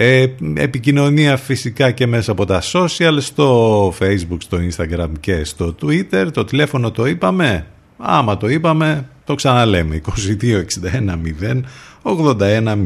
[0.00, 6.28] ε, επικοινωνία φυσικά και μέσα από τα social, στο facebook, στο instagram και στο twitter.
[6.32, 7.66] Το τηλέφωνο το είπαμε.
[7.98, 10.02] Άμα το είπαμε, το ξαναλέμε.
[10.04, 11.60] 2261 0
[12.02, 12.76] 81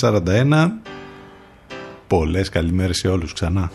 [0.00, 0.68] 041.
[2.06, 3.70] Πολλές καλημέρες σε όλους ξανά.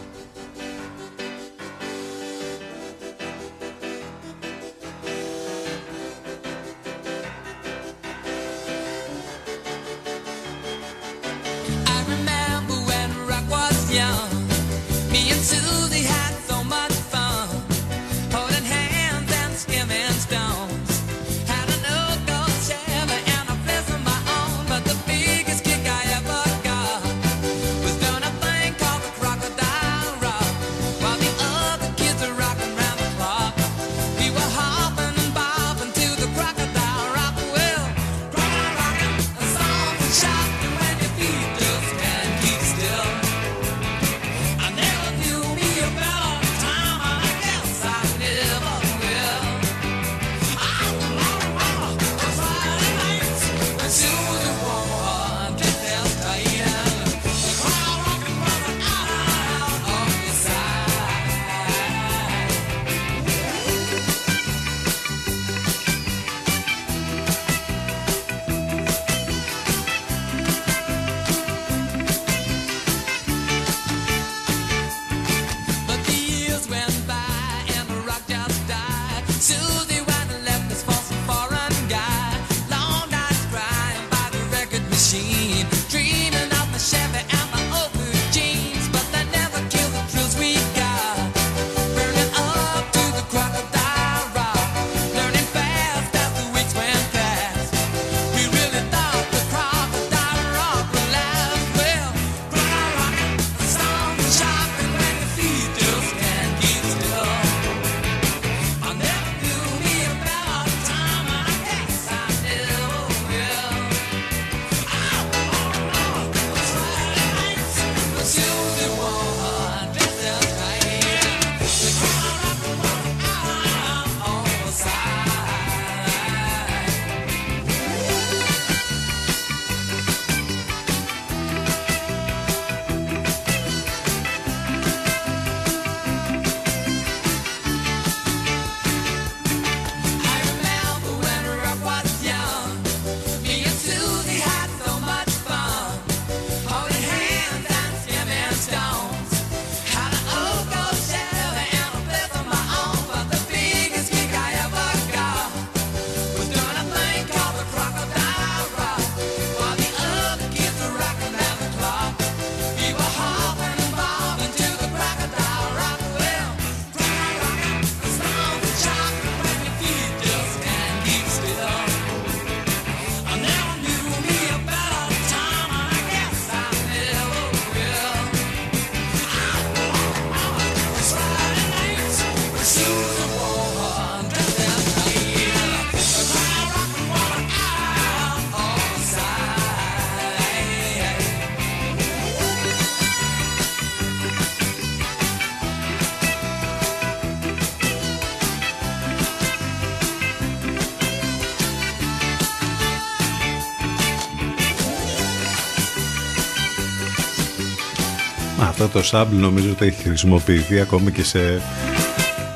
[208.98, 211.62] Το σάμπλ νομίζω ότι έχει χρησιμοποιηθεί ακόμη και σε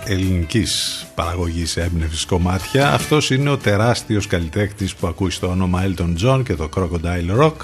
[0.05, 2.93] ελληνικής παραγωγής έμπνευσης κομμάτια.
[2.93, 7.55] Αυτός είναι ο τεράστιος καλλιτέχνης που ακούει στο όνομα Elton John και το Crocodile Rock.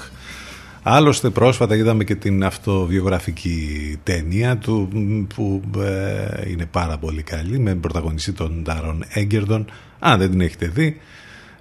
[0.82, 4.88] Άλλωστε πρόσφατα είδαμε και την αυτοβιογραφική ταινία του
[5.34, 9.64] που ε, είναι πάρα πολύ καλή με πρωταγωνιστή τον Ντάρον Έγκερντον.
[9.98, 11.00] Αν δεν την έχετε δει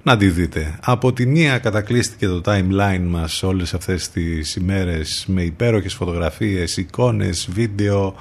[0.08, 0.80] να τη δείτε.
[0.82, 7.48] Από τη μία κατακλείστηκε το timeline μας όλες αυτές τις ημέρες με υπέροχες φωτογραφίες, εικόνες,
[7.52, 8.16] βίντεο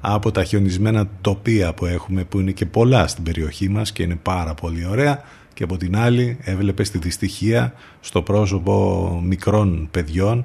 [0.00, 4.18] από τα χιονισμένα τοπία που έχουμε που είναι και πολλά στην περιοχή μας και είναι
[4.22, 5.24] πάρα πολύ ωραία
[5.54, 10.44] και από την άλλη έβλεπες τη δυστυχία στο πρόσωπο μικρών παιδιών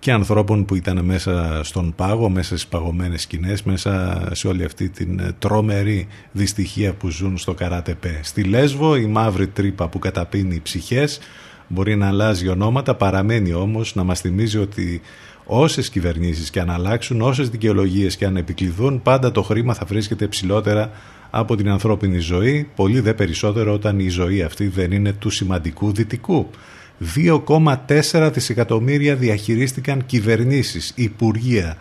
[0.00, 4.88] και ανθρώπων που ήταν μέσα στον πάγο, μέσα στις παγωμένες σκηνές, μέσα σε όλη αυτή
[4.88, 8.20] την τρόμερη δυστυχία που ζουν στο Καράτεπέ.
[8.22, 11.20] Στη Λέσβο η μαύρη τρύπα που καταπίνει ψυχές
[11.68, 15.00] μπορεί να αλλάζει ονόματα, παραμένει όμως να μας θυμίζει ότι
[15.44, 20.26] όσες κυβερνήσεις και αν αλλάξουν, όσες δικαιολογίες και αν επικληθούν, πάντα το χρήμα θα βρίσκεται
[20.26, 20.90] ψηλότερα
[21.30, 25.92] από την ανθρώπινη ζωή, πολύ δε περισσότερο όταν η ζωή αυτή δεν είναι του σημαντικού
[25.92, 26.50] δυτικού.
[27.14, 31.76] 2,4 δισεκατομμύρια διαχειρίστηκαν κυβερνήσεις, υπουργεία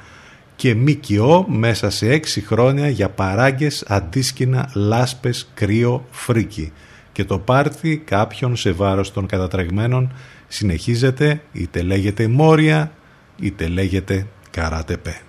[0.56, 6.72] και ΜΚΟ μέσα σε 6 χρόνια για παράγκες, αντίσκηνα, λάσπες, κρύο, φρίκι.
[7.12, 10.14] Και το πάρτι κάποιον σε βάρος των κατατρεγμένων
[10.48, 12.92] συνεχίζεται είτε λέγεται Μόρια
[13.40, 15.22] είτε λέγεται Καράτεπέ.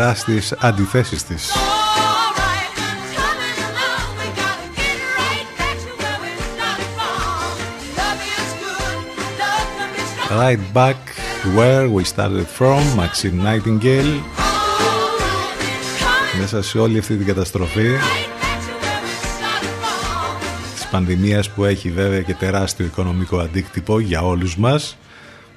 [0.00, 1.52] Με τις τεράστιες αντιθέσεις της.
[10.30, 10.96] Right back
[11.56, 14.20] where we started from, Maxine Nightingale.
[16.40, 17.88] Μέσα σε όλη αυτή την καταστροφή
[20.74, 24.96] της πανδημίας που έχει βέβαια και τεράστιο οικονομικό αντίκτυπο για όλους μας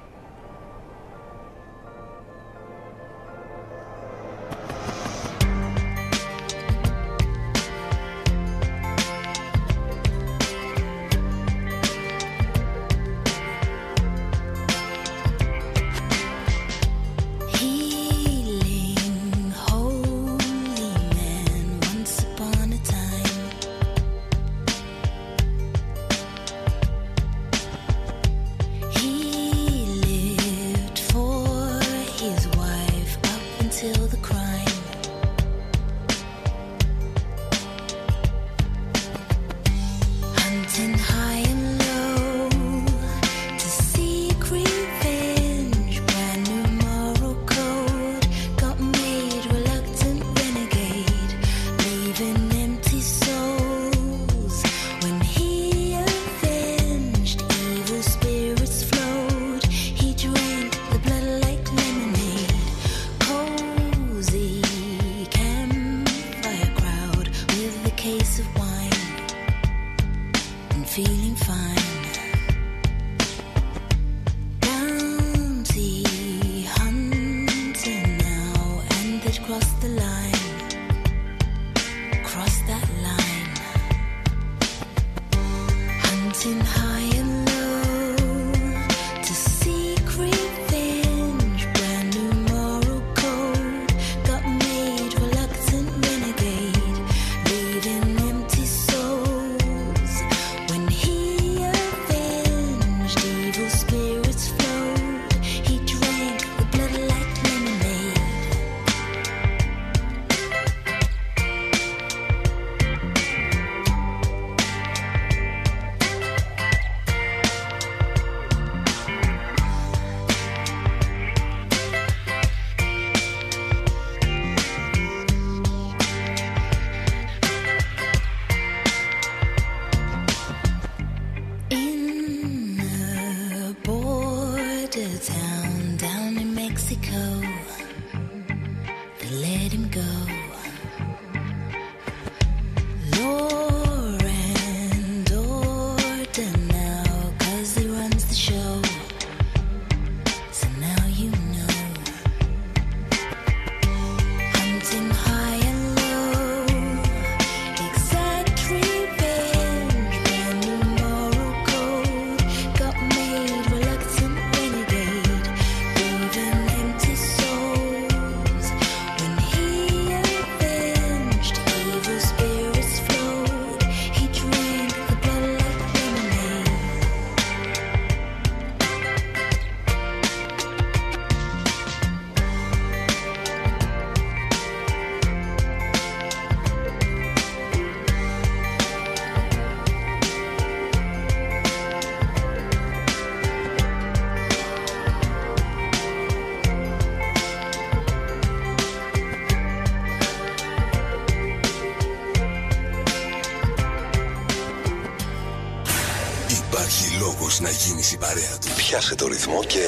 [208.20, 208.68] Να γίνεις η παρέα του.
[208.76, 209.86] Πιάσε το ρυθμό και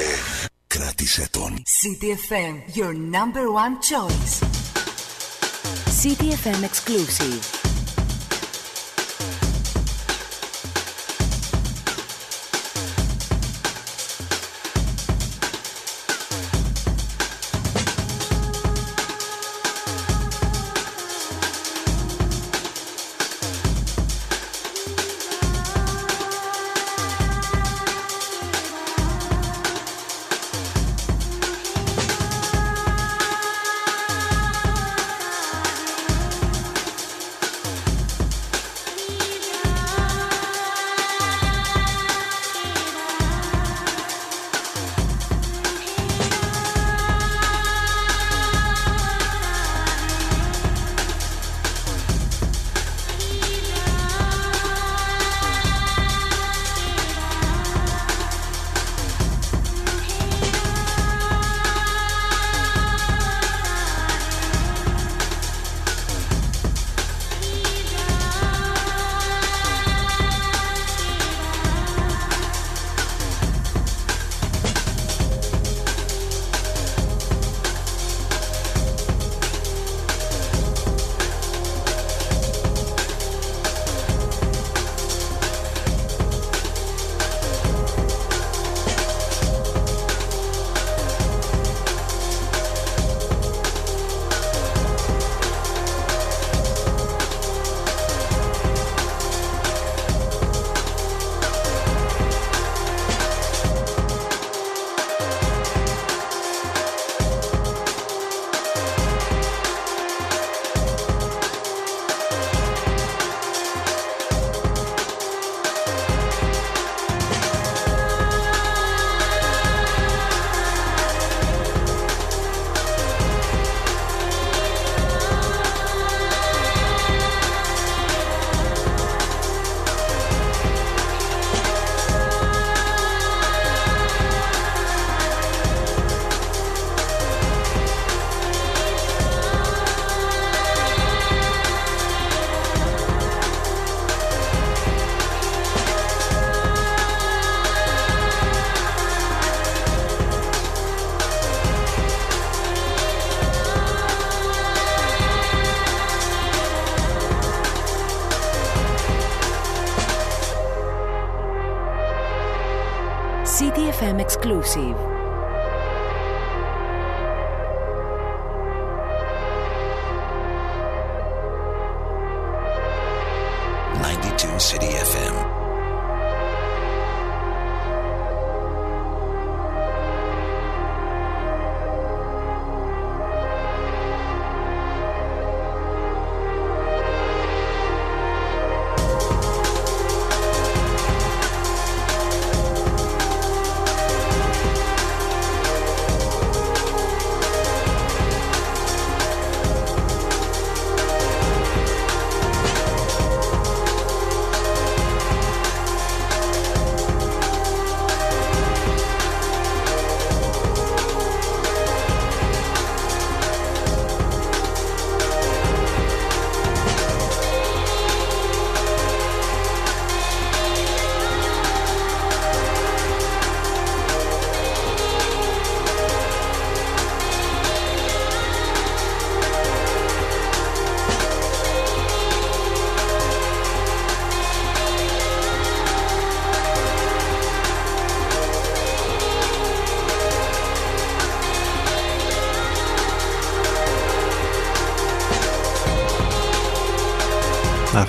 [0.67, 1.63] κράτησε τον.
[1.63, 4.45] CTFM, your number one choice.
[6.01, 7.60] CTFM exclusive.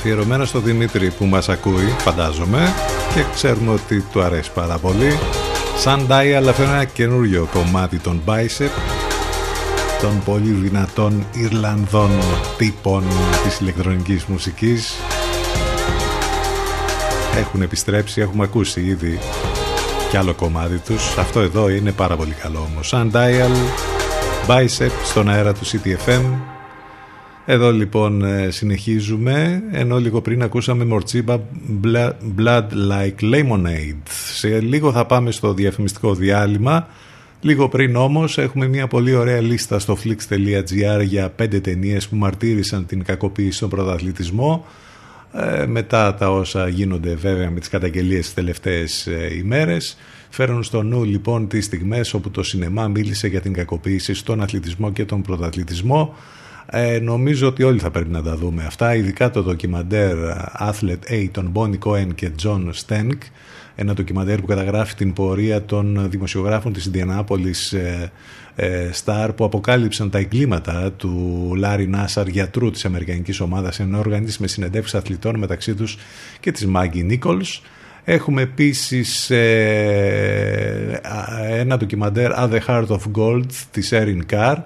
[0.05, 2.75] Αφιερωμένο στο Δημήτρη που μας ακούει, φαντάζομαι,
[3.15, 5.19] και ξέρουμε ότι του αρέσει πάρα πολύ.
[5.79, 8.71] Σαν Dial, αυτό είναι ένα καινούριο κομμάτι των Bicep,
[10.01, 12.11] των πολύ δυνατών Ιρλανδών
[12.59, 13.05] τύπων
[13.45, 14.95] της ηλεκτρονικής μουσικής.
[17.39, 19.19] Έχουν επιστρέψει, έχουμε ακούσει ήδη
[20.11, 21.17] κι άλλο κομμάτι τους.
[21.19, 22.89] Αυτό εδώ είναι πάρα πολύ καλό όμως.
[22.89, 23.55] Σαν Dial,
[24.47, 26.52] Bicep στον αέρα του CTFM.
[27.47, 31.37] Εδώ λοιπόν ε, συνεχίζουμε, ενώ λίγο πριν ακούσαμε Μορτσίμπα
[32.39, 34.03] Blood Like Lemonade.
[34.33, 36.89] Σε λίγο θα πάμε στο διαφημιστικό διάλειμμα.
[37.41, 42.87] Λίγο πριν όμως έχουμε μια πολύ ωραία λίστα στο flix.gr για πέντε ταινίες που μαρτύρησαν
[42.87, 44.67] την κακοποίηση στον πρωταθλητισμό.
[45.33, 49.97] Ε, μετά τα όσα γίνονται βέβαια με τις καταγγελίες τις τελευταίες ε, ημέρες.
[50.31, 54.93] Φέρνουν στο νου λοιπόν τις στιγμές όπου το σινεμά μίλησε για την κακοποίηση στον αθλητισμό
[54.93, 56.15] και τον πρωταθλητισμό.
[56.71, 60.17] Ε, νομίζω ότι όλοι θα πρέπει να τα δούμε αυτά, ειδικά το ντοκιμαντέρ
[60.59, 63.19] Athlete A των Bonnie Cohen και John Stenk,
[63.75, 68.13] ένα ντοκιμαντέρ που καταγράφει την πορεία των δημοσιογράφων της Ινδιανάπολης ε,
[68.55, 74.39] ε, Star που αποκάλυψαν τα εγκλήματα του Λάρι Νάσαρ, γιατρού της Αμερικανικής ομάδας, ενώ οργανής
[74.39, 75.99] με συνεντεύξεις αθλητών μεταξύ τους
[76.41, 77.63] και της Μάγκη Νίκολς.
[78.05, 81.01] Έχουμε επίσης ε,
[81.51, 84.57] ένα ντοκιμαντέρ At the Heart of Gold της Erin Carr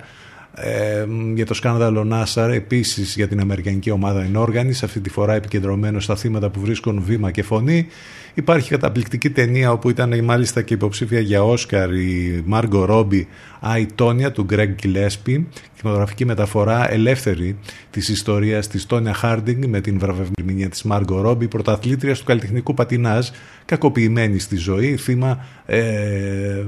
[0.58, 6.00] ε, για το σκάνδαλο Νάσαρ, επίσης για την Αμερικανική ομάδα ενόργανης, αυτή τη φορά επικεντρωμένο
[6.00, 7.86] στα θύματα που βρίσκουν βήμα και φωνή.
[8.34, 13.28] Υπάρχει καταπληκτική ταινία όπου ήταν μάλιστα και υποψήφια για Όσκαρ η Μάργκο Ρόμπι
[13.62, 17.56] «I, Tonya» του Γκρέγκ Κιλέσπι, κινηματογραφική μεταφορά ελεύθερη
[17.90, 23.28] της ιστορίας της Τόνια Χάρντινγκ με την βραβευμηνία της Μάργκο Ρόμπι, πρωταθλήτριας του καλλιτεχνικού πατινάζ,
[23.64, 26.64] κακοποιημένη στη ζωή, θύμα ε,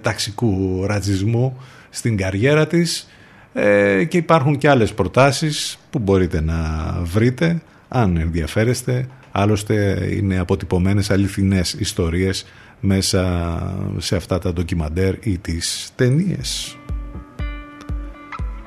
[0.00, 1.56] ταξικού ρατσισμού
[1.90, 3.08] στην καριέρα της
[3.52, 6.56] ε, και υπάρχουν και άλλες προτάσεις που μπορείτε να
[7.02, 9.08] βρείτε αν ενδιαφέρεστε.
[9.32, 12.46] Άλλωστε είναι αποτυπωμένες αληθινές ιστορίες
[12.80, 13.62] μέσα
[13.96, 16.78] σε αυτά τα ντοκιμαντέρ ή τις ταινίες.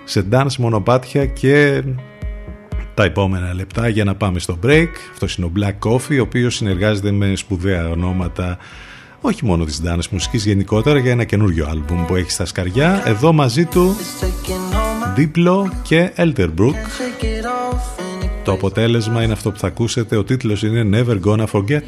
[0.03, 1.84] Σε dance μονοπάτια και
[2.93, 4.89] τα επόμενα λεπτά για να πάμε στο break.
[5.11, 8.57] Αυτός είναι ο Black Coffee ο οποίος συνεργάζεται με σπουδαία ονόματα
[9.22, 13.03] όχι μόνο της dance μουσικής γενικότερα για ένα καινούριο άλμπουμ που έχει στα σκαριά.
[13.06, 13.95] Εδώ μαζί του
[15.18, 16.73] Diplo και Elderbrook.
[18.43, 20.15] Το αποτέλεσμα είναι αυτό που θα ακούσετε.
[20.15, 21.84] Ο τίτλος είναι Never Gonna Forget.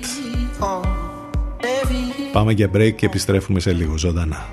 [2.32, 4.46] Πάμε για break και επιστρέφουμε σε λίγο ζωντανά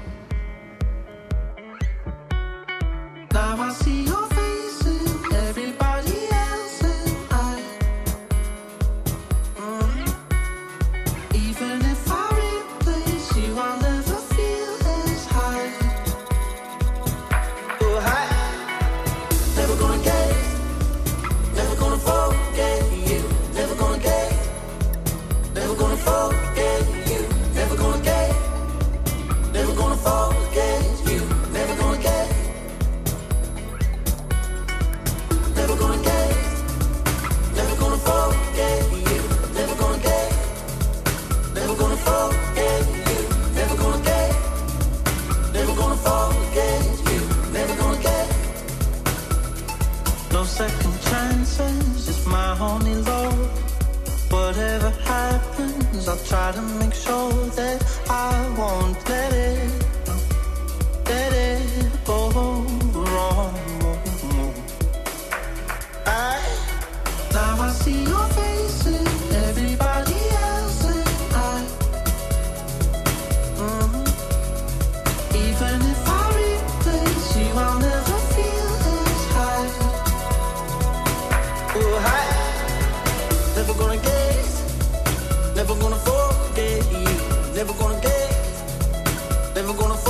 [89.72, 90.09] never gonna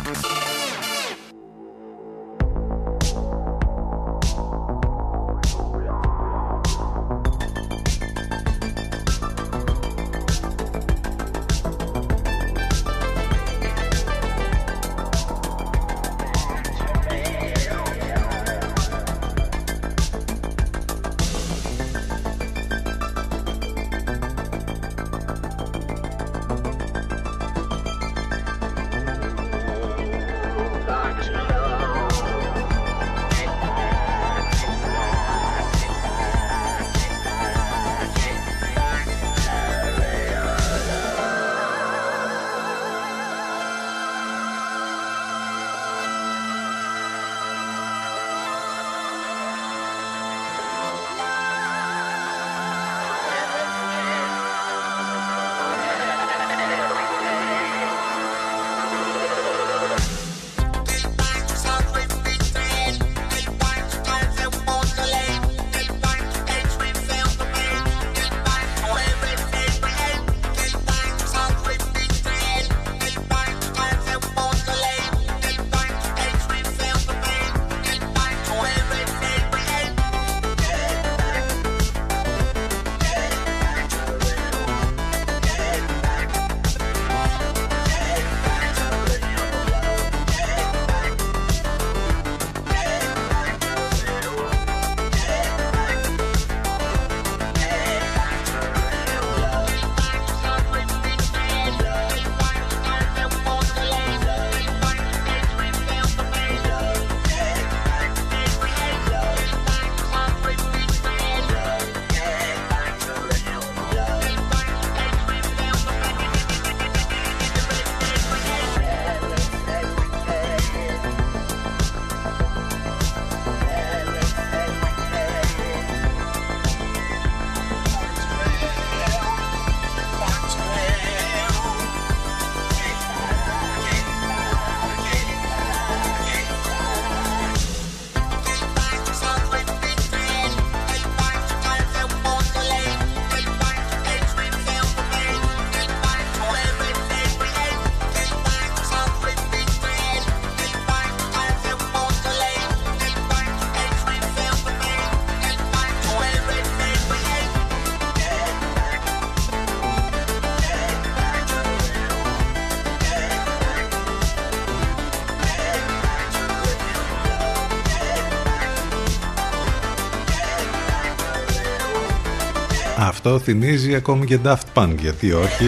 [173.23, 175.65] Αυτό θυμίζει ακόμη και Daft Punk, γιατί όχι.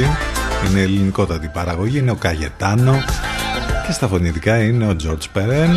[0.70, 2.94] Είναι ελληνικότατη παραγωγή, είναι ο Καγετάνο
[3.86, 5.74] και στα φωνητικά είναι ο George Perrin,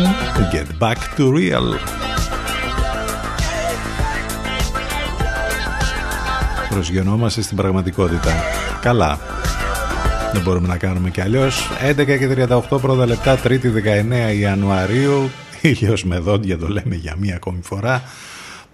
[0.53, 1.79] Get Back to Real.
[6.69, 8.31] Προσγειωνόμαστε στην πραγματικότητα.
[8.81, 9.19] Καλά.
[10.33, 11.69] Δεν μπορούμε να κάνουμε κι αλλιώς.
[11.89, 13.71] 11 και 38 πρώτα λεπτά, 3η
[14.31, 15.29] 19 Ιανουαρίου.
[15.61, 18.03] Ήλιος με δόντια το λέμε για μία ακόμη φορά.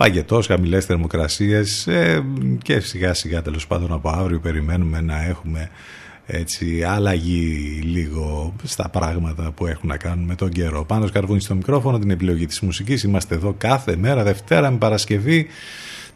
[0.04, 2.24] Παγετός, χαμηλές θερμοκρασίες ε,
[2.62, 5.70] και σιγά σιγά τέλος πάντων από αύριο περιμένουμε να έχουμε
[6.26, 10.86] έτσι αλλαγή λίγο στα πράγματα που έχουν να κάνουν με τον καιρό.
[10.86, 13.04] Πάνω σκαρβούνι στο μικρόφωνο, την επιλογή της μουσικής.
[13.04, 15.48] Είμαστε εδώ κάθε μέρα, Δευτέρα με Παρασκευή.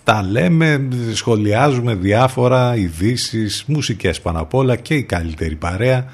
[0.03, 6.05] Τα λέμε, σχολιάζουμε διάφορα ειδήσεις, μουσικές πάνω απ' όλα και η καλύτερη παρέα.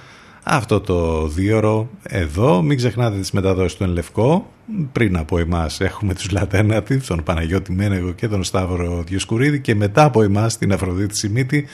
[0.43, 4.52] Αυτό το δίωρο εδώ, μην ξεχνάτε τις μεταδόσεις του Ενλευκό.
[4.91, 10.03] Πριν από εμάς έχουμε τους Λατένατιβ, τον Παναγιώτη Μένεγο και τον Σταύρο Διοσκουρίδη και μετά
[10.03, 11.65] από εμάς την Αφροδίτη Σιμίτη.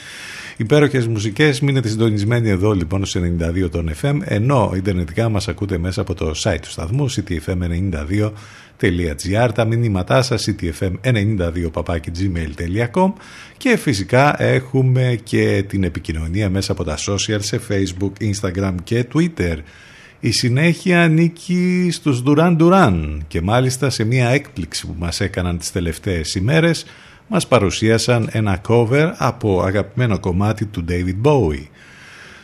[0.58, 3.22] Υπέροχες μουσικές, μείνετε συντονισμένοι εδώ λοιπόν στο
[3.66, 9.66] 92 των FM, ενώ ιντερνετικά μας ακούτε μέσα από το site του σταθμού ctfm92.gr, τα
[9.66, 13.14] μηνύματά σας ctfm92.gmail.com
[13.58, 19.58] και φυσικά έχουμε και την επικοινωνία μέσα από τα social σε facebook, instagram και twitter.
[20.22, 25.72] Η συνέχεια ανήκει στους Duran Duran και μάλιστα σε μια έκπληξη που μας έκαναν τις
[25.72, 26.86] τελευταίες ημέρες
[27.28, 31.68] μας παρουσίασαν ένα cover από αγαπημένο κομμάτι του David Bowie.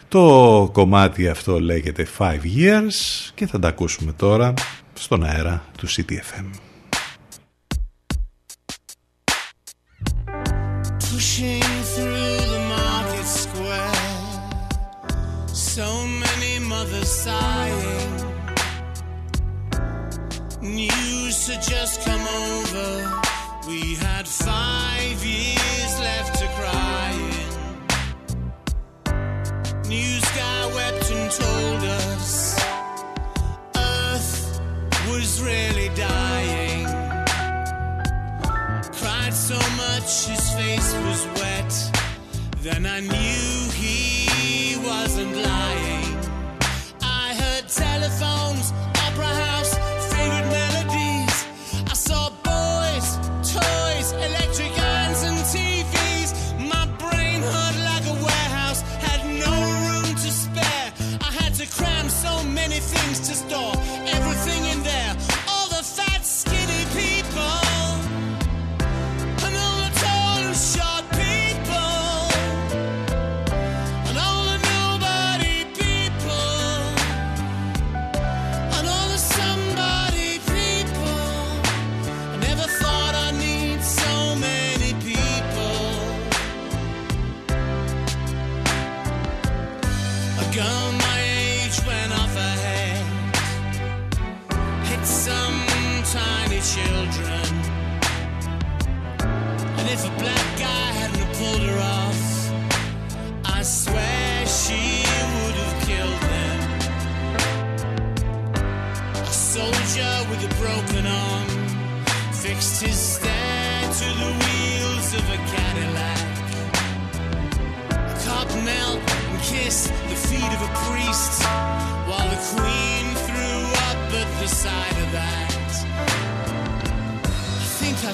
[0.08, 4.54] Το κομμάτι αυτό λέγεται Five Years και θα τα ακούσουμε τώρα
[4.94, 6.50] στον αέρα του CTFM.
[11.00, 11.75] Pushing
[29.88, 32.60] News guy wept and told us
[33.78, 34.60] Earth
[35.07, 36.86] was really dying.
[38.94, 41.72] Cried so much his face was wet.
[42.62, 46.18] Then I knew he wasn't lying.
[47.03, 48.74] I heard telephones,
[49.06, 49.45] opera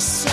[0.02, 0.31] just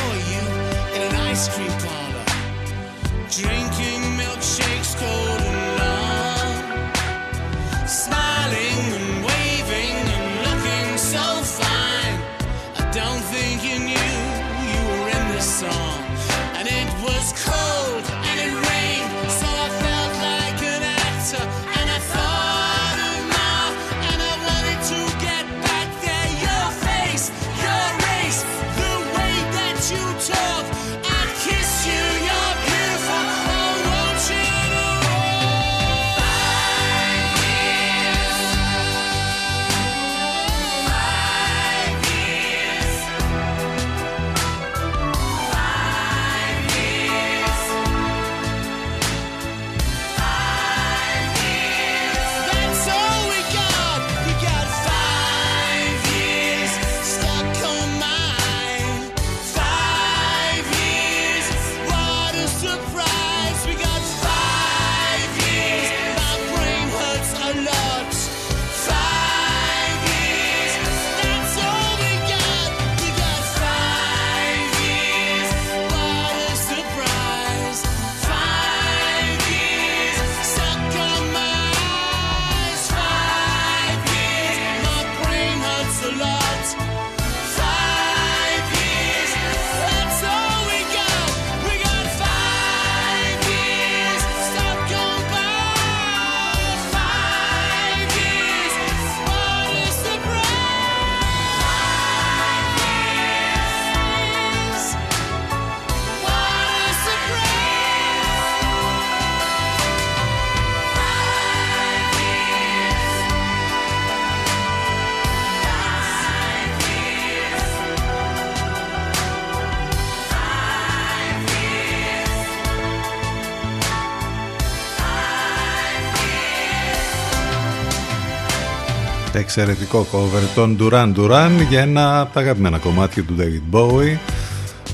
[129.49, 134.17] εξαιρετικό cover των Duran Duran για ένα από τα αγαπημένα κομμάτια του David Bowie.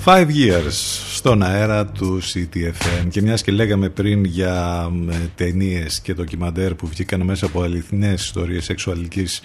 [0.05, 0.73] Five Years
[1.15, 4.89] στον αέρα του CTFM και μιας και λέγαμε πριν για
[5.35, 9.43] ταινίες και ντοκιμαντέρ που βγήκαν μέσα από αληθινές ιστορίες σεξουαλικής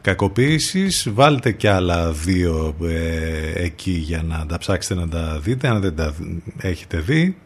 [0.00, 5.68] κακοποίησης βάλτε και άλλα δύο ε, εκεί για να τα ψάξετε να τα δείτε.
[5.68, 6.14] Αν δεν τα
[6.60, 7.36] έχετε δει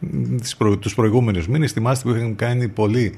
[0.41, 3.13] Τις προ, τους προηγούμενους μήνες θυμάστε που είχαν κάνει πολύ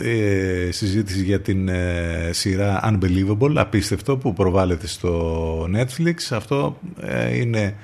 [0.00, 6.14] ε, συζήτηση για την ε, σειρά Unbelievable, απίστευτο που προβάλλεται στο Netflix.
[6.30, 7.74] Αυτό ε, είναι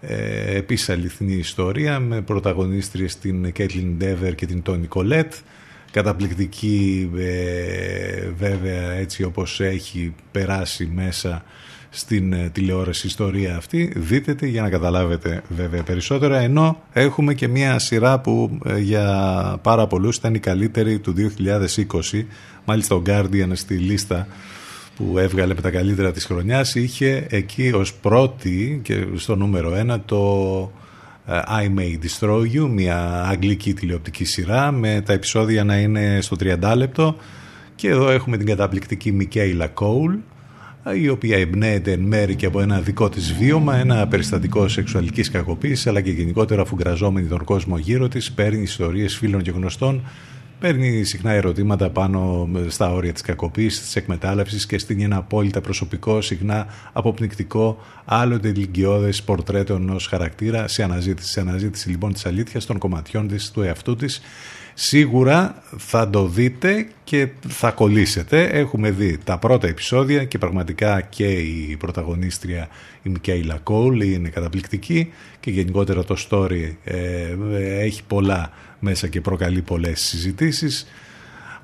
[0.00, 5.34] ε, επίσης αληθινή ιστορία με πρωταγωνίστριες την Κέτλιν Ντέβερ και την Τόνι Κολέτ.
[5.90, 11.44] Καταπληκτική ε, βέβαια έτσι όπως έχει περάσει μέσα
[11.90, 13.92] στην ε, τηλεόραση ιστορία αυτή.
[13.96, 16.38] Δείτε τη για να καταλάβετε βέβαια περισσότερα.
[16.38, 21.14] Ενώ έχουμε και μια σειρά που ε, για πάρα πολλούς ήταν η καλύτερη του
[22.12, 22.24] 2020
[22.64, 24.26] μάλιστα ο Guardian στη λίστα
[24.96, 30.00] που έβγαλε με τα καλύτερα της χρονιάς είχε εκεί ως πρώτη και στο νούμερο ένα
[30.00, 30.72] το
[31.26, 36.36] ε, I May Destroy You μια αγγλική τηλεοπτική σειρά με τα επεισόδια να είναι στο
[36.40, 37.16] 30 λεπτό
[37.74, 40.14] και εδώ έχουμε την καταπληκτική Μικέιλα Κόουλ
[40.94, 45.86] η οποία εμπνέεται εν μέρη και από ένα δικό της βίωμα, ένα περιστατικό σεξουαλικής κακοποίησης,
[45.86, 50.02] αλλά και γενικότερα αφού γραζόμενη τον κόσμο γύρω της, παίρνει ιστορίες φίλων και γνωστών,
[50.60, 56.20] παίρνει συχνά ερωτήματα πάνω στα όρια της κακοποίησης, της εκμετάλλευσης και στείνει ένα απόλυτα προσωπικό,
[56.20, 61.30] συχνά αποπνικτικό, άλλοτε ηλικιώδες πορτρέτο ενός χαρακτήρα σε αναζήτηση.
[61.30, 64.20] Σε αναζήτηση λοιπόν της αλήθειας των κομματιών της, του εαυτού της,
[64.80, 68.42] Σίγουρα θα το δείτε και θα κολλήσετε.
[68.42, 72.68] Έχουμε δει τα πρώτα επεισόδια και πραγματικά και η πρωταγωνίστρια
[73.02, 77.34] η Μικέιλα Κόλ είναι καταπληκτική και γενικότερα το story ε,
[77.80, 80.86] έχει πολλά μέσα και προκαλεί πολλές συζητήσεις.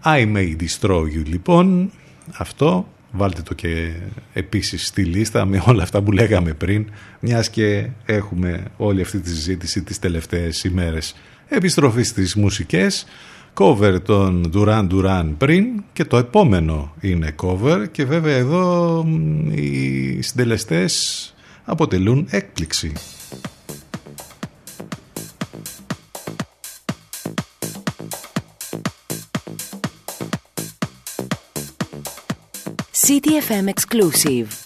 [0.04, 1.90] I may destroy you λοιπόν.
[2.36, 3.92] Αυτό βάλτε το και
[4.32, 9.28] επίσης στη λίστα με όλα αυτά που λέγαμε πριν μιας και έχουμε όλη αυτή τη
[9.28, 11.14] συζήτηση τις τελευταίες ημέρες
[11.56, 13.06] επιστροφή στις μουσικές
[13.55, 19.06] cover των Duran Duran πριν και το επόμενο είναι cover και βέβαια εδώ
[19.51, 22.93] οι συντελεστές αποτελούν έκπληξη.
[33.06, 34.63] CTFM Exclusive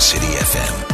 [0.00, 0.93] City FM.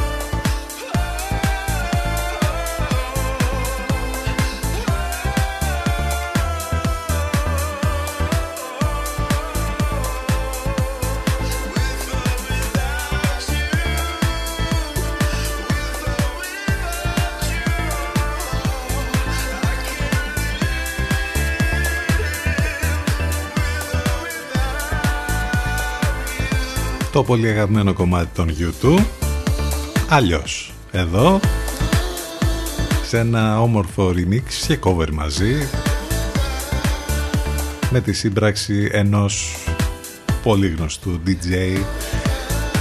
[27.30, 29.04] Πολύ αγαπημένο κομμάτι των YouTube.
[30.08, 31.40] Αλλιώς Εδώ
[33.04, 35.54] Σε ένα όμορφο remix και cover μαζί
[37.90, 39.56] Με τη σύμπραξη ενός
[40.42, 41.78] πολύ γνωστού DJ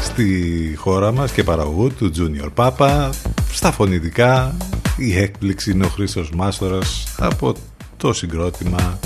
[0.02, 3.10] στη χώρα μας και παραγωγού του Junior Papa.
[3.52, 4.58] Στα φωνητικά
[4.98, 7.54] η έκπληξη είναι ο Χρήστος Μάστορας από
[7.98, 9.00] το συγκρότημα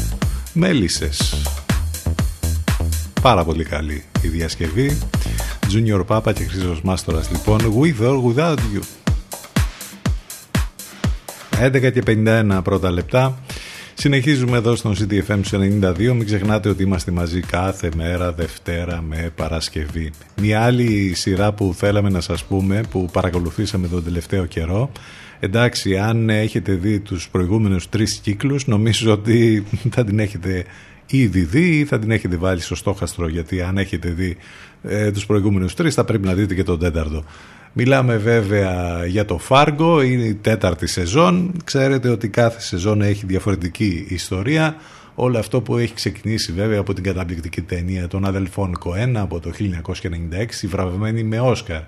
[0.53, 1.41] Μέλισσες.
[3.21, 4.97] Πάρα πολύ καλή η διασκευή
[5.73, 8.81] Junior Papa και Χρήστος Μάστορας λοιπόν With or Without You
[11.65, 13.43] 11 και 51 πρώτα λεπτά
[13.93, 15.97] Συνεχίζουμε εδώ στον CDFM 92.
[15.97, 20.11] Μην ξεχνάτε ότι είμαστε μαζί κάθε μέρα Δευτέρα με Παρασκευή.
[20.41, 24.91] Μια άλλη σειρά που θέλαμε να σας πούμε, που παρακολουθήσαμε τον τελευταίο καιρό,
[25.39, 30.65] εντάξει, αν έχετε δει τους προηγούμενους τρεις κύκλους, νομίζω ότι θα την έχετε
[31.05, 34.37] ήδη δει ή θα την έχετε βάλει στο στόχαστρο, γιατί αν έχετε δει
[34.83, 37.23] ε, τους προηγούμενους τρεις θα πρέπει να δείτε και τον τέταρτο.
[37.73, 41.51] Μιλάμε βέβαια για το Φάργκο, είναι η τέταρτη σεζόν.
[41.63, 44.75] Ξέρετε ότι κάθε σεζόν έχει διαφορετική ιστορία.
[45.15, 49.51] Όλο αυτό που έχει ξεκινήσει βέβαια από την καταπληκτική ταινία των αδελφών Κοένα από το
[49.59, 51.81] 1996, βραβευμένη με Όσκαρ.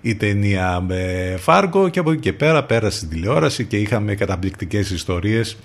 [0.00, 4.90] Η ταινία με Φάργκο και από εκεί και πέρα πέρασε στην τηλεόραση και είχαμε καταπληκτικές
[4.90, 5.56] ιστορίες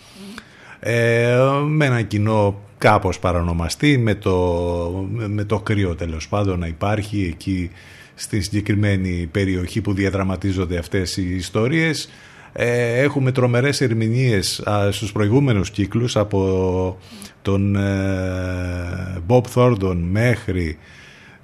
[0.86, 1.38] ε,
[1.68, 7.70] με ένα κοινό κάπως παρανομαστή, με το, με το κρύο τέλος πάντων να υπάρχει εκεί
[8.16, 12.10] στη συγκεκριμένη περιοχή που διαδραματίζονται αυτές οι ιστορίες.
[12.54, 16.98] Ε, έχουμε τρομερές ερμηνείες α, στους προηγούμενους κύκλους από
[17.42, 20.78] τον ε, Bob Thornton μέχρι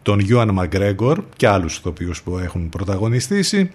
[0.02, 3.72] τον Γιώαν Μαγκρέγκορ και άλλους ηθοποιούς που έχουν πρωταγωνιστήσει.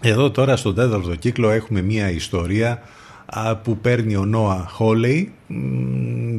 [0.00, 2.80] Εδώ τώρα στον τέταρτο κύκλο έχουμε μία ιστορία α,
[3.62, 5.32] που παίρνει ο Νόα Χόλεϊ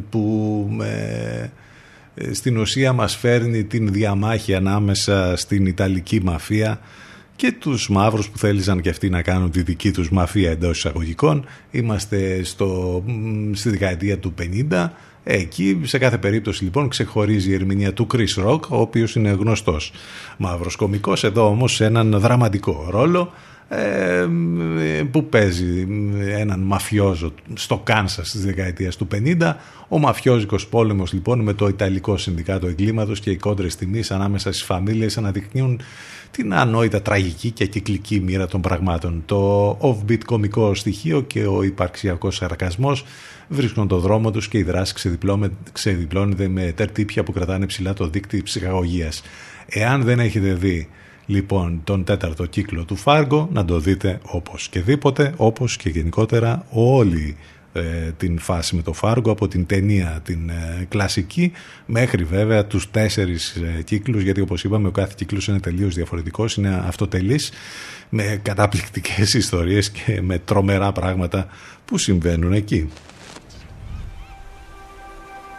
[0.09, 6.79] που ε, στην ουσία μας φέρνει την διαμάχη ανάμεσα στην Ιταλική μαφία
[7.35, 11.45] και τους μαύρους που θέλησαν και αυτοί να κάνουν τη δική τους μαφία εντός εισαγωγικών.
[11.71, 13.03] Είμαστε στο,
[13.53, 14.33] στη δεκαετία του
[14.69, 14.89] 50.
[15.23, 19.91] Εκεί σε κάθε περίπτωση λοιπόν ξεχωρίζει η ερμηνεία του Chris Rock, ο οποίος είναι γνωστός
[20.37, 23.31] μαύρος κομικός, εδώ όμως σε έναν δραματικό ρόλο
[23.69, 24.27] ε,
[25.11, 25.87] που παίζει
[26.37, 29.07] έναν μαφιόζο στο Κάνσας της δεκαετίας του
[29.39, 29.53] 50
[29.87, 34.63] ο μαφιόζικος πόλεμος λοιπόν με το Ιταλικό Συνδικάτο Εγκλήματος και οι κόντρες τιμής ανάμεσα στις
[34.63, 35.81] φαμίλιες αναδεικνύουν
[36.31, 39.23] την ανόητα τραγική και κυκλική μοίρα των πραγμάτων.
[39.25, 43.05] Το off-beat κομικό στοιχείο και ο υπαρξιακός σαρκασμός
[43.47, 44.93] βρίσκουν το δρόμο τους και η δράση
[45.71, 49.21] ξεδιπλώνεται με τερτύπια που κρατάνε ψηλά το δίκτυο ψυχαγωγίας.
[49.67, 50.89] Εάν δεν έχετε δει
[51.27, 56.65] λοιπόν τον τέταρτο κύκλο του Φάργκο να το δείτε όπως και δίποτε όπως και γενικότερα
[56.69, 57.37] όλη
[57.73, 61.51] ε, την φάση με το Φάργκο από την ταινία την ε, κλασική
[61.85, 66.55] μέχρι βέβαια τους τέσσερις ε, κύκλους γιατί όπως είπαμε ο κάθε κύκλος είναι τελείως διαφορετικός
[66.55, 67.51] είναι αυτοτελής
[68.09, 71.47] με καταπληκτικές ιστορίες και με τρομερά πράγματα
[71.85, 72.89] που συμβαίνουν εκεί.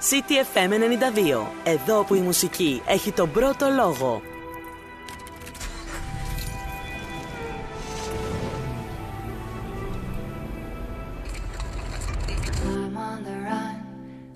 [0.00, 1.46] CTFM 92.
[1.64, 4.22] Εδώ που η μουσική έχει τον πρώτο λόγο.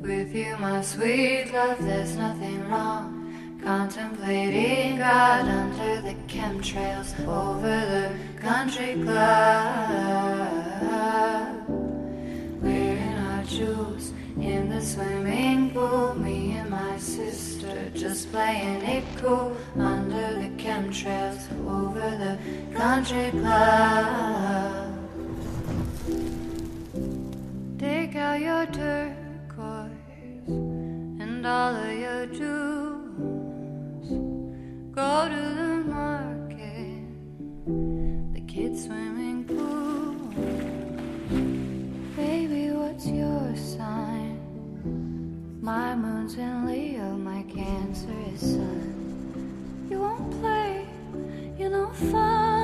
[0.02, 1.78] With you, my sweet love.
[1.84, 3.18] There's nothing wrong.
[3.62, 8.10] Contemplating God under the chemtrails over the
[8.40, 10.48] country club.
[12.60, 16.14] Wearing our jewels in the swimming pool.
[16.16, 22.36] Me and my sister just playing it cool under the chemtrails over the
[22.76, 24.98] country club.
[27.78, 29.21] Take out your turquoise
[31.44, 34.08] and all of your jewels.
[34.94, 37.02] Go to the market,
[38.32, 40.14] the kids' swimming pool.
[42.14, 44.38] Baby, what's your sign?
[45.60, 49.88] My moon's in Leo, my Cancer is Sun.
[49.90, 50.86] You won't play,
[51.58, 52.61] you know, fun.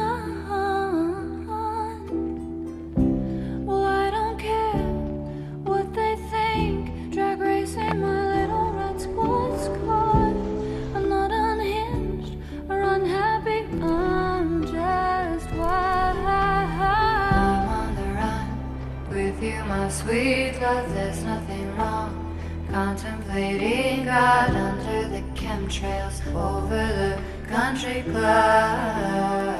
[19.90, 22.24] Sweet love, there's nothing wrong.
[22.70, 27.18] Contemplating God under the chemtrails over the
[27.48, 29.58] country club.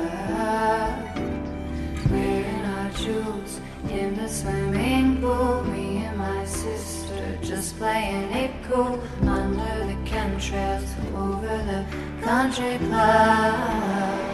[2.11, 3.61] Wearing our jewels
[3.91, 5.65] in the swimming pool.
[5.65, 11.85] Me and my sister just playing it cool under the chemtrails over the
[12.23, 14.29] country club.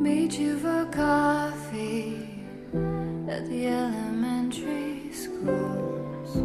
[0.00, 1.65] Meet you for coffee
[3.36, 6.36] at the elementary schools.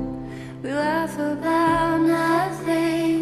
[0.62, 3.22] We laugh about nothing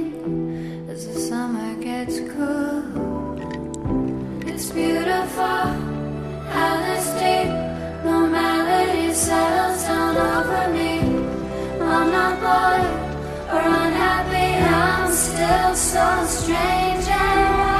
[0.89, 2.81] as the summer gets cool.
[4.47, 5.61] It's beautiful
[6.55, 7.51] how this deep
[8.09, 10.93] normality settles down over me.
[11.95, 12.85] I'm not bored
[13.53, 17.78] or unhappy, I'm still so strange and wild.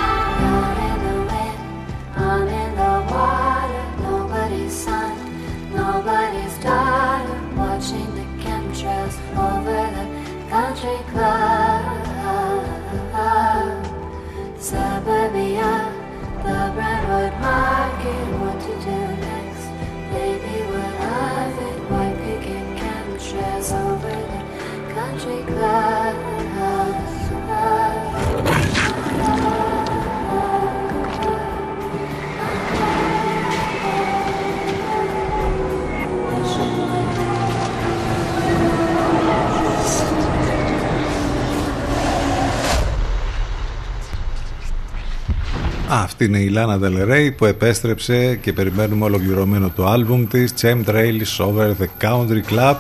[10.59, 12.63] Country club.
[14.59, 15.71] Suburbia,
[16.43, 18.25] the Brentwood Market.
[18.41, 19.65] What to do next?
[20.11, 21.77] Baby, what of it?
[21.91, 24.41] White picket chemtrails over the
[24.93, 26.48] country club.
[45.91, 51.71] Αυτή είναι η Λάνα Del που επέστρεψε και περιμένουμε ολοκληρωμένο το άλμπουμ της Chemtrails Over
[51.79, 52.75] the Country Club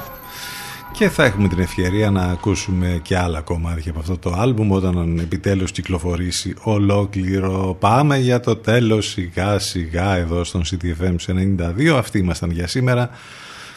[0.91, 5.19] και θα έχουμε την ευκαιρία να ακούσουμε και άλλα κομμάτια από αυτό το άλμπουμ όταν
[5.19, 7.77] επιτέλους κυκλοφορήσει ολόκληρο.
[7.79, 11.87] Πάμε για το τέλος σιγά σιγά εδώ στον CTFM 92.
[11.97, 13.09] Αυτοί ήμασταν για σήμερα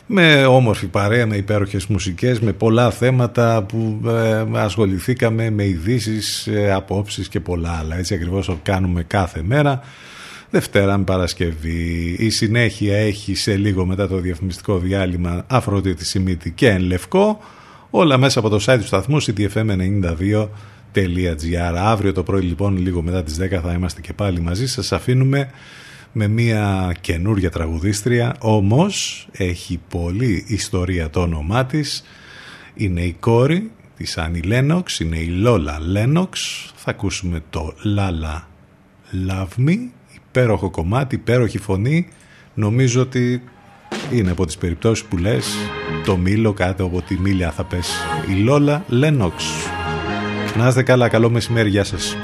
[0.07, 6.73] με όμορφη παρέα, με υπέροχες μουσικές, με πολλά θέματα που ε, ασχοληθήκαμε, με ειδήσεις, ε,
[6.73, 7.99] απόψεις και πολλά άλλα.
[7.99, 9.81] Έτσι ακριβώς κάνουμε κάθε μέρα.
[10.51, 12.17] Δευτέρα με Παρασκευή.
[12.19, 17.39] Η συνέχεια έχει σε λίγο μετά το διαφημιστικό διάλειμμα Αφροδίτη Σιμίτη και Εν Λευκό.
[17.91, 23.39] Όλα μέσα από το site του σταθμού ctfm92.gr Αύριο το πρωί λοιπόν λίγο μετά τις
[23.41, 24.93] 10 θα είμαστε και πάλι μαζί σας.
[24.93, 25.51] Αφήνουμε
[26.13, 32.05] με μια καινούρια τραγουδίστρια όμως έχει πολλή ιστορία το όνομά της.
[32.75, 36.67] Είναι η κόρη της Άννη Λένοξ είναι η Λόλα Λένοξ.
[36.77, 38.49] Θα ακούσουμε το Λάλα
[39.29, 39.77] Love Me
[40.15, 42.09] υπέροχο κομμάτι, υπέροχη φωνή.
[42.55, 43.43] Νομίζω ότι
[44.13, 45.55] είναι από τις περιπτώσεις που λες
[46.05, 47.93] το μήλο κάτω από τη μήλια θα πέσει
[48.31, 49.45] η Λόλα Λένοξ.
[50.57, 52.17] Να είστε καλά, καλό μεσημέρι, γεια σας